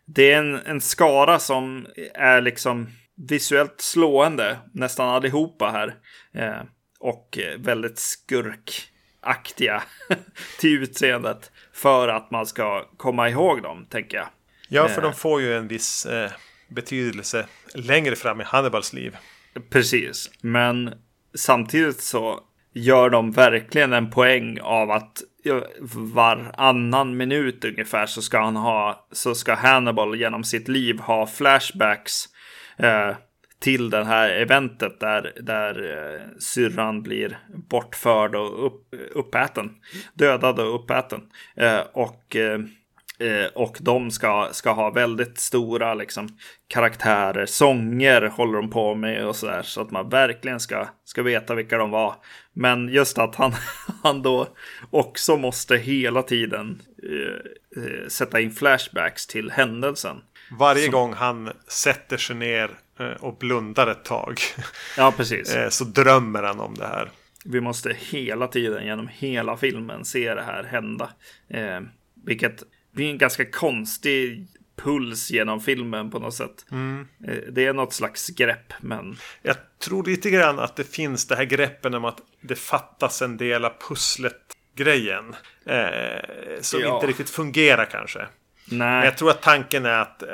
[0.05, 2.89] det är en, en skara som är liksom
[3.29, 5.95] visuellt slående, nästan allihopa här.
[6.33, 6.63] Eh,
[7.01, 8.89] och väldigt skurk
[9.23, 9.83] skurkaktiga
[10.61, 11.51] till utseendet.
[11.73, 14.29] För att man ska komma ihåg dem, tänker jag.
[14.69, 15.03] Ja, för Eh.
[15.03, 16.31] de får ju en viss eh,
[16.69, 19.17] betydelse längre fram i Hannibals liv.
[19.71, 20.95] Precis, men
[21.35, 22.41] samtidigt så
[22.75, 25.23] gör de verkligen en poäng av att
[25.91, 32.25] varannan minut ungefär så ska han ha så ska Hannibal genom sitt liv ha flashbacks
[32.79, 33.17] eh,
[33.61, 37.39] till det här eventet där, där eh, syrran blir
[37.69, 39.71] bortförd och upp, uppäten.
[40.15, 41.21] Dödad och uppäten.
[41.57, 42.59] Eh, och eh,
[43.21, 46.29] Eh, och de ska, ska ha väldigt stora liksom,
[46.69, 47.47] karaktärer.
[47.47, 49.63] Sånger håller de på med och sådär.
[49.63, 52.15] Så att man verkligen ska, ska veta vilka de var.
[52.53, 53.53] Men just att han,
[54.03, 54.49] han då
[54.91, 60.17] också måste hela tiden eh, sätta in flashbacks till händelsen.
[60.59, 62.71] Varje gång han sätter sig ner
[63.21, 64.41] och blundar ett tag
[64.97, 65.55] Ja, precis.
[65.55, 67.11] eh, så drömmer han om det här.
[67.45, 71.11] Vi måste hela tiden genom hela filmen se det här hända.
[71.51, 71.81] Eh,
[72.25, 72.63] vilket
[72.95, 74.47] blir en ganska konstig
[74.77, 76.65] puls genom filmen på något sätt.
[77.29, 81.37] Eh, det är något slags grepp, men Jag tror lite grann att det finns det
[81.37, 85.35] här greppen om att det fattas en del av pusslet-grejen.
[85.67, 86.95] Eh, som Ja.
[86.95, 88.27] inte riktigt fungerar kanske.
[88.71, 89.05] Men nej.
[89.05, 90.29] jag tror att tanken är att eh,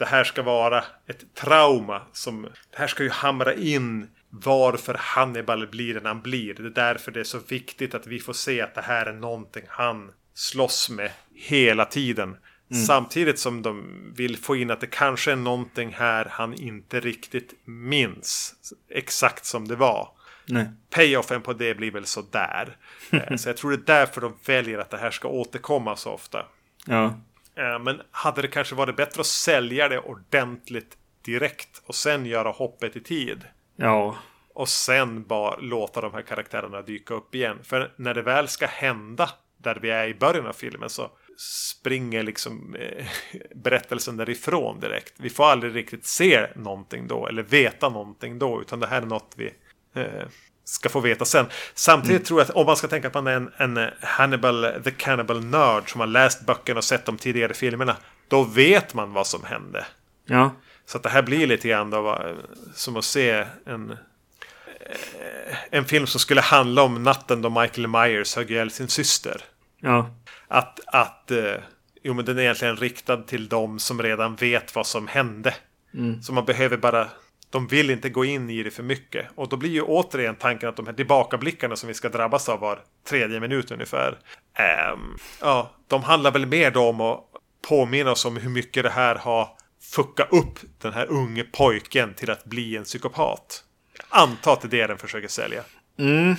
[0.00, 2.02] det här ska vara ett trauma.
[2.12, 6.54] Som, det här ska ju hamra in varför Hannibal blir den han blir.
[6.54, 9.12] Det är därför det är så viktigt att vi får se att det här är
[9.12, 12.36] någonting han slåss med hela tiden.
[12.86, 13.84] Samtidigt som de
[14.16, 18.54] vill få in att det kanske är någonting här han inte riktigt minns
[18.90, 20.08] exakt som det var.
[20.46, 20.70] nej.
[20.90, 22.76] Payoffen på det blir väl sådär.
[23.10, 26.10] Eh, så jag tror det är därför de väljer att det här ska återkomma så
[26.10, 26.46] ofta.
[26.86, 27.20] Ja.
[27.60, 32.50] Eh, Men hade det kanske varit bättre att sälja det ordentligt direkt och sen göra
[32.50, 33.44] hoppet i tid?
[33.76, 34.16] Ja.
[34.54, 37.58] Och sen bara låta de här karaktärerna dyka upp igen.
[37.62, 42.22] För när det väl ska hända, där vi är i början av filmen, så springer
[42.22, 43.06] liksom eh,
[43.54, 45.14] berättelsen därifrån direkt.
[45.16, 49.06] Vi får aldrig riktigt se någonting då, eller veta någonting då, utan det här är
[49.06, 49.54] något vi
[49.94, 50.26] eh,
[50.70, 51.46] ska få veta sen.
[51.74, 55.90] Samtidigt tror jag att om man ska tänka är en, en eh, Hannibal the Cannibal-nörd
[55.90, 57.96] som har läst böckerna och sett de tidigare filmerna,
[58.28, 59.86] då vet man vad som hände.
[60.26, 60.50] Ja.
[60.86, 62.22] Så att det här blir lite grann då, va,
[62.74, 68.36] som att se en, eh, en film som skulle handla om natten då Michael Myers
[68.36, 69.42] högg ihjäl sin syster.
[69.80, 70.10] Ja.
[70.48, 71.54] Att, att eh,
[72.02, 75.54] jo, men den är egentligen riktad till dem som redan vet vad som hände.
[76.22, 77.08] Så man behöver bara
[77.50, 79.26] de vill inte gå in i det för mycket.
[79.34, 82.60] Och då blir ju återigen tanken att de här tillbakablickarna som vi ska drabbas av
[82.60, 84.18] var tredje minut ungefär.
[84.92, 87.20] Um, ja, de handlar väl mer då om att
[87.68, 89.48] påminna oss om hur mycket det här har
[89.94, 93.64] fuckat upp den här unge pojken till att bli en psykopat.
[93.98, 95.62] Jag antar att det är det den försöker sälja.
[95.98, 96.34] Mm,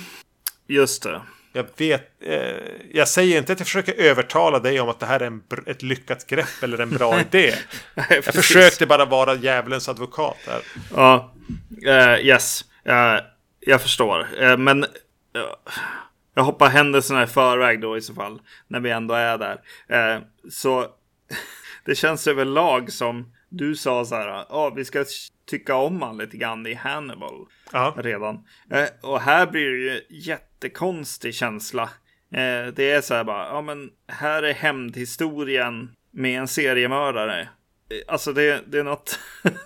[0.66, 1.20] just det.
[1.52, 2.56] Jag vet, eh,
[2.92, 5.82] jag säger inte att jag försöker övertala dig om att det här är en, ett
[5.82, 7.54] lyckat grepp eller en bra idé.
[8.10, 10.62] jag försökte bara vara djävulens advokat här.
[10.94, 11.34] Ja,
[11.86, 12.64] uh, yes.
[12.88, 13.20] Uh,
[13.60, 14.28] jag förstår.
[14.42, 14.86] Uh, men
[16.34, 18.40] jag hoppar händelserna i förväg då i så fall.
[18.68, 19.60] När vi ändå är där.
[20.50, 20.86] så
[21.84, 24.28] det känns överlag som du sa så här.
[24.28, 25.04] Ja, vi ska
[25.58, 27.46] tycka om han lite grann i Hannibal.
[27.72, 27.94] Ja.
[27.96, 28.44] Redan.
[29.02, 31.82] och här blir det ju jätte jättekonstig känsla.
[32.32, 37.40] Eh, det är så här bara, ja men här är hämndhistorien med en seriemördare.
[37.40, 37.46] Eh,
[38.08, 39.18] alltså det, det är något,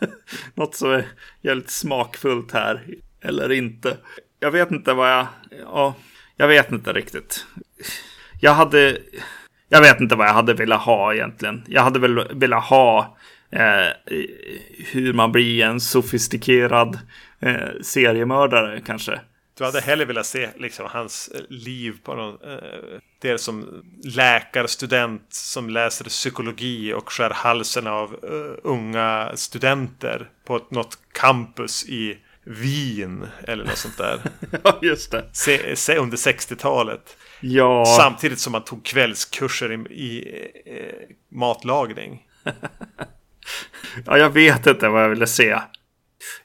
[0.55, 1.09] något som är
[1.41, 2.85] jävligt smakfullt här.
[3.21, 3.97] Eller inte.
[4.41, 5.27] Jag vet inte vad jag,
[5.63, 5.95] ja,
[6.37, 7.47] jag vet inte riktigt.
[8.41, 8.99] Jag hade,
[9.69, 11.65] jag vet inte vad jag hade velat ha egentligen.
[11.69, 13.16] Jag hade väl velat ha
[13.51, 14.17] eh,
[14.93, 16.99] hur man blir en sofistikerad
[17.41, 19.21] eh, seriemördare kanske.
[19.59, 22.35] Du hade hellre velat se liksom, hans eh, liv på någon...
[22.51, 30.57] Eh, det som läkarstudent som läser psykologi och skär halsen av uh, unga studenter på
[30.57, 34.21] ett, något campus i Wien eller något sånt där.
[34.65, 35.25] ja, just det.
[35.33, 37.17] Se, se under 60-talet.
[37.41, 37.85] Ja.
[37.85, 42.23] Samtidigt som man tog kvällskurser i, i eh, matlagning.
[44.07, 45.59] ja, jag vet inte vad jag ville se.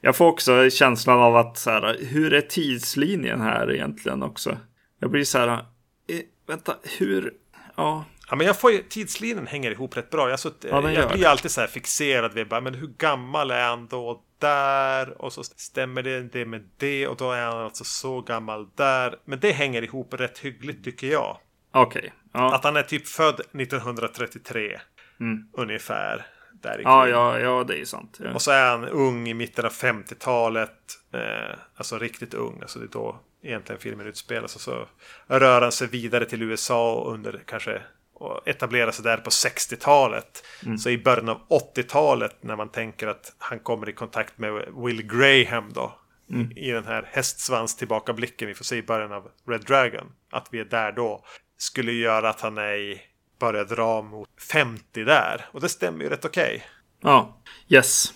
[0.01, 4.57] Jag får också känslan av att så här, hur är tidslinjen här egentligen också?
[4.99, 7.33] Jag blir så här, eh, vänta, hur,
[7.75, 8.05] ja.
[8.29, 10.29] Ja, men jag får ju, tidslinjen hänger ihop rätt bra.
[10.29, 13.69] Jag, så, ja, jag blir alltid så här fixerad vid bara, men hur gammal är
[13.69, 15.21] han då där?
[15.21, 19.15] Och så stämmer det, det med det och då är han alltså så gammal där.
[19.25, 21.37] Men det hänger ihop rätt hyggligt tycker jag.
[21.71, 21.99] Okej.
[21.99, 22.11] Okay.
[22.33, 22.55] Ja.
[22.55, 24.79] Att han är typ född 1933.
[25.19, 25.43] Mm.
[25.53, 26.25] Ungefär.
[26.61, 28.19] Där ja, ja, ja, det är sant.
[28.23, 28.33] Ja.
[28.33, 30.77] Och så är han ung i mitten av 50-talet.
[31.13, 32.61] Eh, alltså riktigt ung.
[32.61, 34.55] Alltså det är då egentligen filmen utspelas.
[34.55, 34.87] Och så
[35.27, 37.81] rör han sig vidare till USA under kanske
[38.13, 40.43] och etablerar sig där på 60-talet.
[40.65, 40.77] Mm.
[40.77, 41.41] Så i början av
[41.75, 44.53] 80-talet när man tänker att han kommer i kontakt med
[44.85, 45.97] Will Graham då.
[46.29, 46.51] Mm.
[46.55, 50.11] I den här hästsvans tillbakablicken vi får se i början av Red Dragon.
[50.31, 51.23] Att vi är där då.
[51.57, 53.01] Skulle göra att han är i
[53.41, 55.45] börjar dra mot 50 där.
[55.51, 56.55] Och det stämmer ju rätt okej.
[56.55, 56.61] Okay.
[57.01, 58.13] Ja, yes.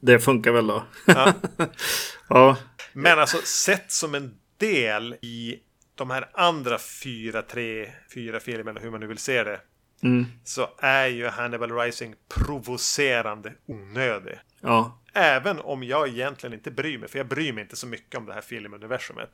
[0.00, 0.84] Det funkar väl då.
[1.06, 1.32] Ja.
[2.28, 2.56] ja.
[2.92, 5.58] Men alltså sett som en del i
[5.94, 9.60] de här andra fyra, tre, fyra filmerna, hur man nu vill se det.
[10.02, 10.26] Mm.
[10.44, 14.38] Så är ju Hannibal Rising provocerande onödig.
[14.60, 15.00] Ja.
[15.14, 18.26] Även om jag egentligen inte bryr mig, för jag bryr mig inte så mycket om
[18.26, 19.30] det här filmuniversumet.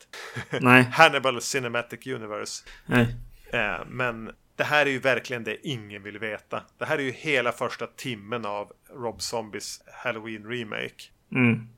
[0.60, 0.82] Nej.
[0.92, 2.64] Hannibal Cinematic Universe.
[2.86, 3.16] Nej.
[3.52, 4.30] Eh, men
[4.60, 6.62] det här är ju verkligen det ingen vill veta.
[6.78, 11.04] Det här är ju hela första timmen av Rob Zombies Halloween Remake.
[11.32, 11.68] Mm.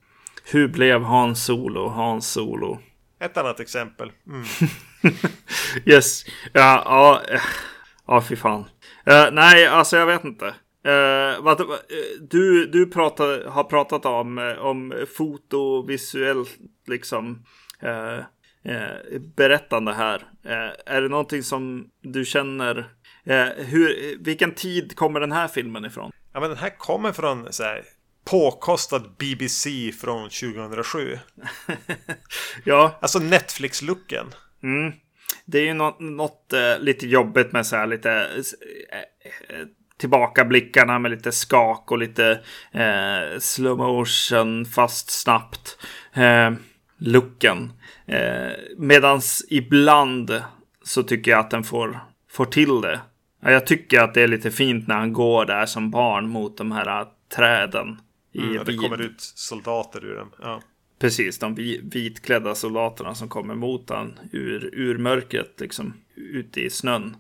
[0.45, 2.79] Hur blev Hans Solo Hans Solo?
[3.21, 4.13] Ett annat exempel.
[4.27, 4.45] Mm.
[5.85, 6.25] yes.
[6.53, 7.23] Ja, ja,
[8.07, 8.61] ja, fy fan.
[9.11, 10.47] Uh, nej, alltså jag vet inte.
[10.47, 11.67] Uh, vad, uh,
[12.21, 17.45] du du pratar, har pratat om, om foto, visuellt liksom.
[18.65, 20.23] Eh, berättande här.
[20.45, 22.79] Eh, är det någonting som du känner?
[23.25, 26.13] Eh, hur, vilken tid kommer den här filmen ifrån?
[26.33, 27.83] Ja, men den här kommer från så här,
[28.25, 31.19] påkostad BBC från 2007.
[32.65, 32.99] ja.
[33.01, 34.27] Alltså Netflix-looken.
[34.63, 34.93] Mm.
[35.45, 38.29] Det är ju något, något lite jobbigt med så här lite
[40.03, 42.41] tillbakablickarna med lite skak och lite
[42.73, 45.79] eh, slow motion fast snabbt.
[46.15, 46.51] Eh,
[47.03, 47.73] looken.
[48.07, 50.43] Eh, medans ibland
[50.83, 52.01] så tycker jag att den får,
[52.31, 53.01] får till det.
[53.41, 56.73] Jag tycker att det är lite fint när han går där som barn mot de
[56.73, 58.01] här äh, träden.
[58.33, 60.31] I mm, ja, det kommer ut soldater ur dem.
[60.43, 60.63] Ja.
[60.99, 67.17] Precis, de vitklädda soldaterna som kommer mot han ur, ur mörkret, liksom ute i snön.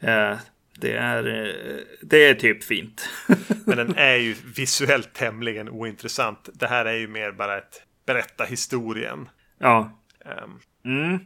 [0.00, 0.36] Eh,
[0.80, 3.08] det, är, eh, det är typ fint.
[3.66, 6.48] Men den är ju visuellt tämligen ointressant.
[6.52, 9.28] Det här är ju mer bara ett berätta historien.
[9.58, 9.90] Ja.
[10.44, 10.60] Um.
[10.84, 11.18] Mm.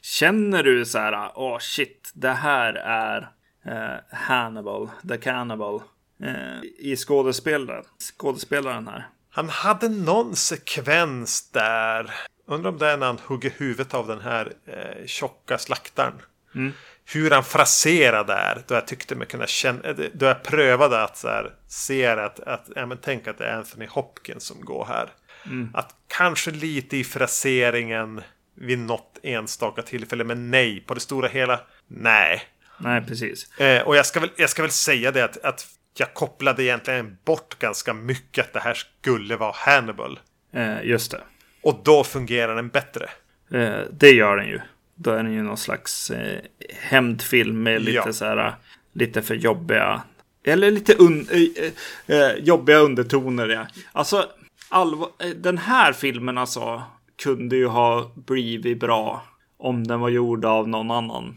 [0.00, 3.20] Känner du så här, åh oh shit, det här är
[3.66, 5.82] uh, Hannibal, the Cannibal
[6.22, 9.06] uh, i skådespelaren, skådespelaren här?
[9.36, 12.10] Han hade någon sekvens där.
[12.46, 16.22] Undrar om det är när han hugger huvudet av den här eh, tjocka slaktaren.
[16.54, 16.72] Mm.
[17.04, 18.62] Hur han fraserar där.
[18.66, 19.92] Då jag tyckte mig kunna känna.
[20.12, 23.56] Då jag prövade att så här, se att, att ja, men tänk att det är
[23.56, 25.10] Anthony Hopkins som går här.
[25.46, 25.70] Mm.
[25.74, 28.22] Att kanske lite i fraseringen
[28.54, 30.24] vid något enstaka tillfälle.
[30.24, 32.42] Men nej, på det stora hela, nej.
[32.78, 33.60] Nej, precis.
[33.60, 35.66] Eh, och jag ska, väl, jag ska väl säga det att, att
[35.98, 40.18] jag kopplade egentligen bort ganska mycket att det här skulle vara Hannibal.
[40.52, 41.20] Eh, just det.
[41.62, 43.10] Och då fungerar den bättre.
[43.52, 44.60] Eh, det gör den ju.
[44.94, 46.40] Då är den ju någon slags eh,
[46.80, 48.12] hämndfilm med lite ja.
[48.12, 48.54] så här,
[48.92, 50.02] lite för jobbiga,
[50.44, 53.48] eller lite un, eh, eh, jobbiga undertoner.
[53.48, 53.66] Ja.
[53.92, 54.30] Alltså,
[54.68, 56.82] allvar, eh, den här filmen alltså
[57.22, 59.22] kunde ju ha blivit bra
[59.58, 61.36] om den var gjord av någon annan.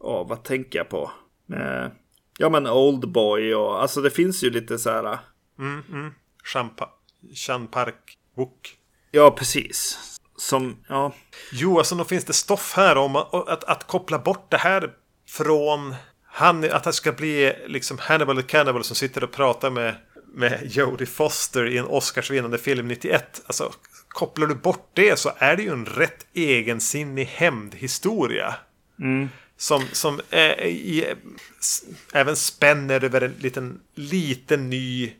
[0.00, 1.10] Ja, vad tänker jag på?
[1.52, 1.86] Eh,
[2.38, 5.18] ja, men Oldboy och alltså det finns ju lite så här.
[5.58, 6.14] Mm, mm.
[6.44, 6.88] Champa
[7.34, 8.76] Chan Park Wook.
[9.10, 9.98] Ja, precis.
[10.36, 11.12] Som, ja.
[11.52, 14.90] Jo, alltså då finns det stoff här om att, att, att koppla bort det här
[15.28, 15.94] från
[16.24, 19.94] han, att det ska bli liksom Hannibal the Cannibal som sitter och pratar med,
[20.36, 23.42] med Jodie Foster i en Oscarsvinnande film 91.
[23.46, 23.72] Alltså,
[24.08, 28.54] kopplar du bort det så är det ju en rätt egensinnig hämndhistoria.
[29.00, 29.28] Mm.
[29.56, 31.14] Som, som är i,
[32.12, 35.12] även spänner över en liten, liten ny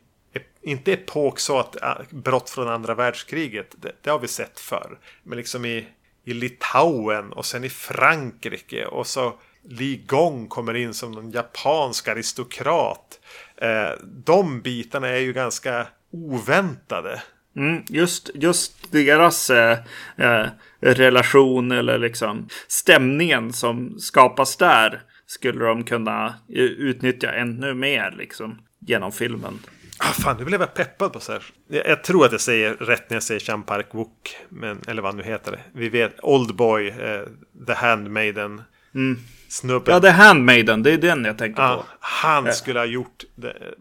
[0.62, 4.98] inte epok så att äh, brott från andra världskriget, det, det, har vi sett förr.
[5.22, 5.86] Men liksom i,
[6.24, 12.08] i Litauen och sen i Frankrike och så Li Gong kommer in som någon japansk
[12.08, 13.20] aristokrat.
[13.56, 17.22] Eh, de bitarna är ju ganska oväntade.
[17.56, 19.78] Mm, just, just deras eh,
[20.16, 20.46] eh,
[20.80, 26.34] relation eller liksom stämningen som skapas där skulle de kunna
[26.78, 29.58] utnyttja ännu mer liksom genom filmen.
[29.98, 31.42] Ah, fan, nu blev jag peppad på så här.
[31.68, 34.36] Jag, jag, tror att jag säger rätt när jag säger Chan Park Wook.
[34.48, 35.60] Men, eller vad nu heter det.
[35.72, 37.22] Vi vet Oldboy, eh,
[37.66, 38.62] The Handmaiden.
[38.94, 39.18] Mm.
[39.48, 39.94] Snubben.
[39.94, 41.84] Ja, The Handmaiden, det är den jag tänkte ah, på.
[42.00, 43.74] Han skulle ha gjort det.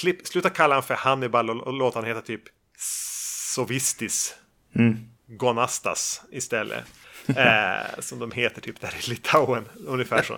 [0.00, 2.42] Klipp, sluta kalla honom för Hannibal och, och låt han heta typ
[3.54, 4.34] Sovistis.
[4.74, 4.96] Mm.
[5.26, 6.84] Gonastas istället.
[7.36, 9.68] eh, som de heter typ där i Litauen.
[9.86, 10.34] Ungefär så.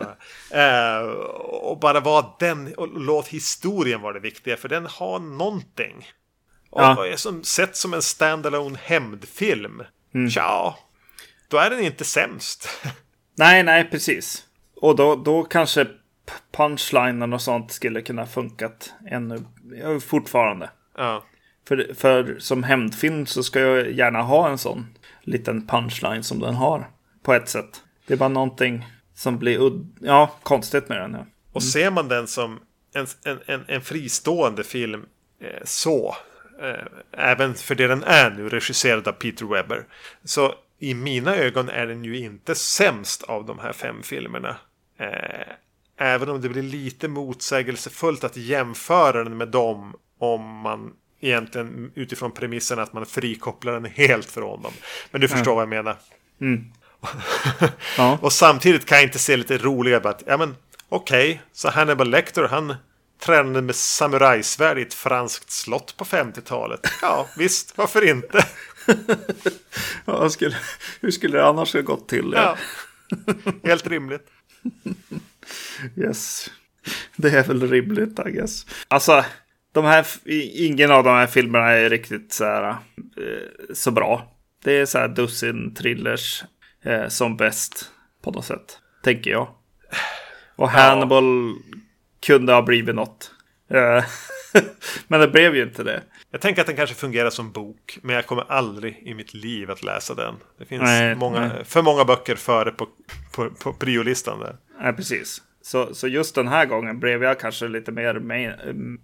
[0.56, 1.00] Eh,
[1.40, 4.56] och bara vara den, och låt historien vara det viktiga.
[4.56, 6.08] För den har någonting.
[6.70, 7.06] Och ja.
[7.06, 9.82] är som, sett som en standalone hämndfilm.
[10.14, 10.30] Mm.
[10.30, 10.76] Tja,
[11.48, 12.68] då är den inte sämst.
[13.36, 14.44] nej, nej, precis.
[14.82, 15.86] Och då, då kanske
[16.56, 19.38] punchlinen och sånt skulle kunna funkat ännu
[20.00, 20.70] fortfarande.
[20.96, 21.24] Ja.
[21.68, 24.86] För, för som hämndfilm så ska jag gärna ha en sån
[25.20, 26.90] liten punchline som den har.
[27.22, 27.82] På ett sätt.
[28.06, 31.12] Det är bara någonting som blir ja, konstigt med den.
[31.12, 31.18] Ja.
[31.18, 31.30] Mm.
[31.52, 32.60] Och ser man den som
[32.94, 33.06] en,
[33.46, 35.06] en, en fristående film
[35.40, 36.16] eh, så.
[36.62, 39.86] Eh, även för det den är nu, regisserad av Peter Webber.
[40.24, 44.56] Så i mina ögon är den ju inte sämst av de här fem filmerna.
[45.02, 45.52] Eh,
[45.96, 52.32] även om det blir lite motsägelsefullt att jämföra den med dem om man egentligen utifrån
[52.32, 54.72] premissen att man frikopplar den helt från dem.
[55.10, 55.54] Men du förstår ja.
[55.54, 55.96] vad jag menar.
[56.40, 56.64] Mm.
[57.96, 58.18] ja.
[58.22, 60.56] Och samtidigt kan jag inte se lite roliga att, ja men
[60.88, 62.74] okej, okay, så Hannibal Lecter han
[63.20, 66.80] tränade med samurajsvärd i ett franskt slott på 50-talet.
[67.02, 68.46] Ja, visst, varför inte?
[70.04, 70.56] ja, skulle,
[71.00, 72.32] hur skulle det annars ha gått till?
[72.36, 72.56] Ja.
[73.64, 74.26] Helt rimligt.
[75.96, 76.50] yes.
[77.16, 78.66] Det är väl rimligt, I guess.
[78.88, 79.24] Alltså,
[79.72, 80.06] de här,
[80.54, 84.36] ingen av de här filmerna är riktigt så här, eh, så bra.
[84.64, 86.44] Det är så här dussin thrillers
[86.82, 87.90] eh, som bäst
[88.22, 89.48] på något sätt, tänker jag.
[90.56, 91.78] Och Hannibal ja.
[92.20, 93.30] kunde ha blivit något.
[93.70, 94.04] Eh,
[95.08, 96.02] men det blev ju inte det.
[96.30, 99.70] Jag tänker att den kanske fungerar som bok, men jag kommer aldrig i mitt liv
[99.70, 100.34] att läsa den.
[100.58, 101.64] Det finns nej, många, nej.
[101.64, 102.88] för många böcker före på,
[103.32, 104.56] på, på priolistan där.
[104.80, 105.42] Nej, precis.
[105.62, 108.52] Så, så just den här gången blev jag kanske lite mer main,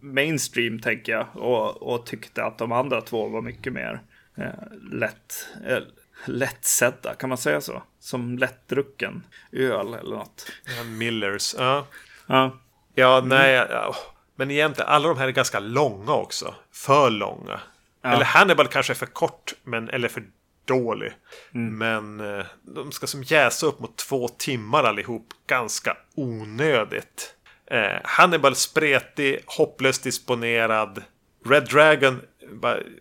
[0.01, 1.27] mainstream tänker jag.
[1.35, 4.01] Och, och tyckte att de andra två var mycket mer
[4.37, 4.45] eh,
[4.93, 5.79] lätt, eh,
[6.27, 7.83] lättsedda, kan man säga så?
[8.01, 9.23] Som lättdrucken
[9.53, 10.53] öl eller något.
[10.77, 11.87] Ja, Millers, ja.
[12.27, 12.59] Ja,
[12.95, 13.95] ja nej, ja.
[14.39, 16.55] Men egentligen alla de här är ganska långa också.
[16.73, 17.61] För långa.
[18.03, 18.09] Ja.
[18.13, 20.25] Eller Hannibal kanske är för kort, men, eller för
[20.65, 21.13] dålig.
[21.55, 21.79] Mm.
[21.79, 25.27] Men eh, de ska som jäsa upp mot två timmar allihop.
[25.47, 27.35] Ganska onödigt.
[27.71, 31.03] Eh, Hannibal spretig, hopplöst disponerad.
[31.45, 32.21] Red Dragon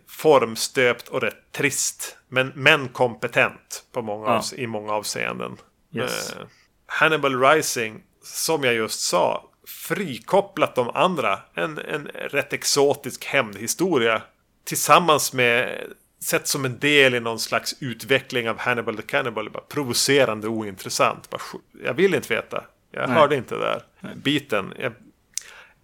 [0.08, 2.16] formstöpt och rätt trist.
[2.28, 4.42] Men, men kompetent på många ja.
[4.56, 5.56] i många avseenden.
[5.94, 6.32] Yes.
[6.32, 6.46] Eh,
[6.86, 11.38] Hannibal Rising, som jag just sa, frikopplat de andra.
[11.54, 14.22] En, en rätt exotisk hämndhistoria.
[14.64, 15.84] Tillsammans med
[16.20, 19.50] sett som en del i någon slags utveckling av Hannibal the Cannibal.
[19.50, 21.30] Bara provocerande ointressant.
[21.30, 21.40] Bara,
[21.84, 22.64] jag vill inte veta.
[22.90, 23.18] Jag Nej.
[23.18, 23.82] hörde inte där
[24.14, 24.74] biten.
[24.78, 24.92] Jag,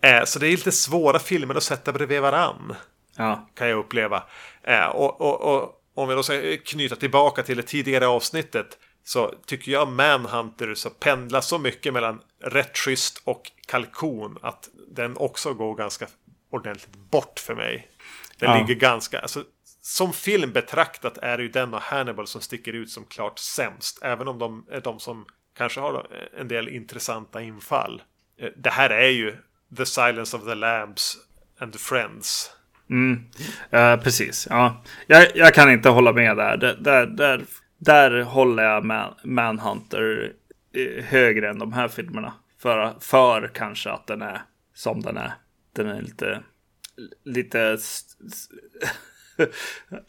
[0.00, 2.74] äh, så det är lite svåra filmer att sätta bredvid varann.
[3.16, 3.48] Ja.
[3.54, 4.22] Kan jag uppleva.
[4.62, 8.78] Eh, och, och, och om vi då ska knyta tillbaka till det tidigare avsnittet.
[9.04, 14.38] Så tycker jag Manhunter så pendlar så mycket mellan rätt schysst och kalkon.
[14.42, 16.06] Att den också går ganska
[16.50, 17.88] ordentligt bort för mig.
[18.38, 18.58] Den Ja.
[18.58, 19.18] ligger ganska...
[19.20, 19.44] Alltså,
[19.80, 23.98] som film betraktat är det ju den och Hannibal som sticker ut som klart sämst.
[24.02, 25.26] Även om de är de som
[25.56, 26.06] kanske har
[26.38, 28.02] en del intressanta infall.
[28.40, 29.36] Eh, Det här är ju
[29.76, 31.16] The Silence of the Lambs
[31.58, 32.50] and the Friends.
[32.90, 33.24] Mm.
[33.70, 34.82] Eh, precis, ja.
[35.06, 36.56] Jag, jag kan inte hålla med där.
[36.56, 37.44] Där, där, där,
[37.78, 40.32] där håller jag Man, Manhunter
[40.74, 42.32] eh, högre än de här filmerna.
[42.64, 44.42] För, för kanske att den är
[44.74, 45.34] som den är.
[45.72, 46.42] Den är lite,
[47.24, 47.78] lite,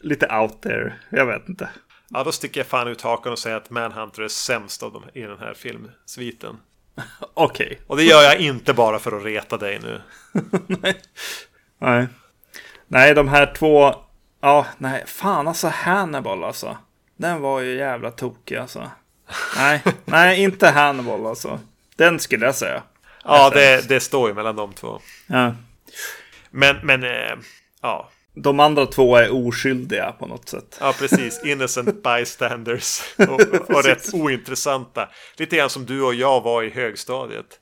[0.00, 0.94] lite out there.
[1.10, 1.68] Jag vet inte.
[2.08, 5.02] Ja, då sticker jag fan ut hakan och säger att Manhunter är sämst av dem
[5.14, 6.56] i den här filmsviten.
[7.34, 7.80] Okej.
[7.86, 10.00] Och det gör jag inte bara för att reta dig nu.
[11.78, 12.08] Nej.
[12.86, 13.94] Nej, de här två.
[14.40, 16.76] Ja, nej, fan alltså Hannibal alltså.
[17.16, 18.90] Den var ju jävla tokig alltså.
[19.56, 21.60] Nej, nej, inte Hannibal alltså.
[21.96, 22.82] Den skulle jag säga.
[23.24, 25.00] Ja, det, det står ju mellan de två.
[25.26, 25.54] Ja.
[26.50, 27.36] Men, men, eh,
[27.82, 28.10] ja.
[28.34, 30.76] De andra två är oskyldiga på något sätt.
[30.80, 31.44] Ja, precis.
[31.44, 33.00] Innocent bystanders.
[33.18, 35.08] Och, och rätt ointressanta.
[35.36, 37.60] Lite grann som du och jag var i högstadiet.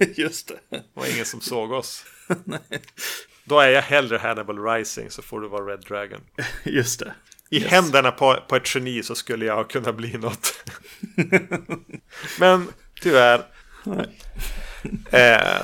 [0.16, 0.54] Just det.
[0.70, 2.04] Det var ingen som såg oss.
[3.44, 6.20] Då är jag hellre Hannibal Rising så får du vara Red Dragon.
[6.64, 7.14] Just det.
[7.50, 10.64] I händerna på, på ett geni så skulle jag kunna bli något.
[12.38, 12.68] Men
[13.00, 13.44] tyvärr.
[15.12, 15.62] Eh,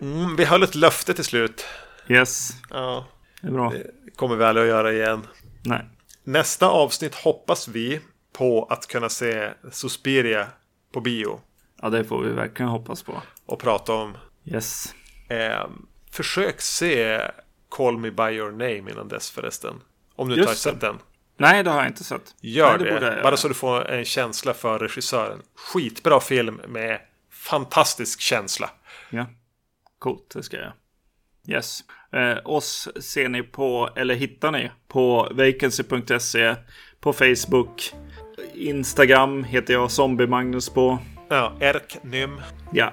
[0.00, 1.64] mm, vi höll ett löfte till slut.
[2.08, 3.06] Yes, Ja,
[3.40, 3.70] det är bra.
[3.70, 5.26] det kommer vi aldrig att göra igen.
[5.64, 5.84] Nej.
[6.24, 8.00] Nästa avsnitt hoppas vi
[8.32, 10.46] på att kunna se Suspiria
[10.92, 11.40] på bio.
[11.82, 13.22] Ja, det får vi verkligen hoppas på.
[13.46, 14.16] Och prata om.
[14.44, 14.94] Yes.
[15.28, 15.66] Eh,
[16.10, 17.20] försök se
[17.68, 19.74] Call Me By Your Name innan dess förresten.
[20.16, 20.58] Om du inte har det.
[20.58, 20.98] sett den.
[21.38, 22.34] Nej, det har jag inte sett.
[22.40, 23.14] Gör Nej, det.
[23.14, 25.42] jag Bara så du får en känsla för regissören.
[25.54, 27.00] Skitbra film med
[27.50, 28.70] fantastisk känsla.
[29.10, 29.26] Ja.
[29.98, 30.72] Coolt, det ska jag.
[31.48, 31.80] Yes.
[32.12, 36.54] Eh, oss ser ni på, eller hittar ni på vacancy.se,
[37.00, 37.92] på Facebook,
[38.54, 40.98] Instagram heter jag Zombie-Magnus på.
[41.28, 42.40] Ja, Erknym.
[42.72, 42.92] Ja.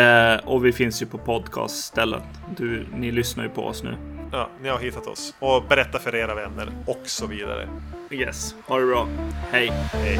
[0.00, 2.22] Eh, och vi finns ju på podcastställen.
[2.56, 3.96] Du, ni lyssnar ju på oss nu.
[4.32, 5.34] Ja, ni har hittat oss.
[5.38, 7.68] Och berätta för era vänner och så vidare.
[8.10, 8.54] Yes.
[8.66, 9.08] Ha det bra.
[9.50, 9.72] Hej.
[9.92, 10.18] Hej.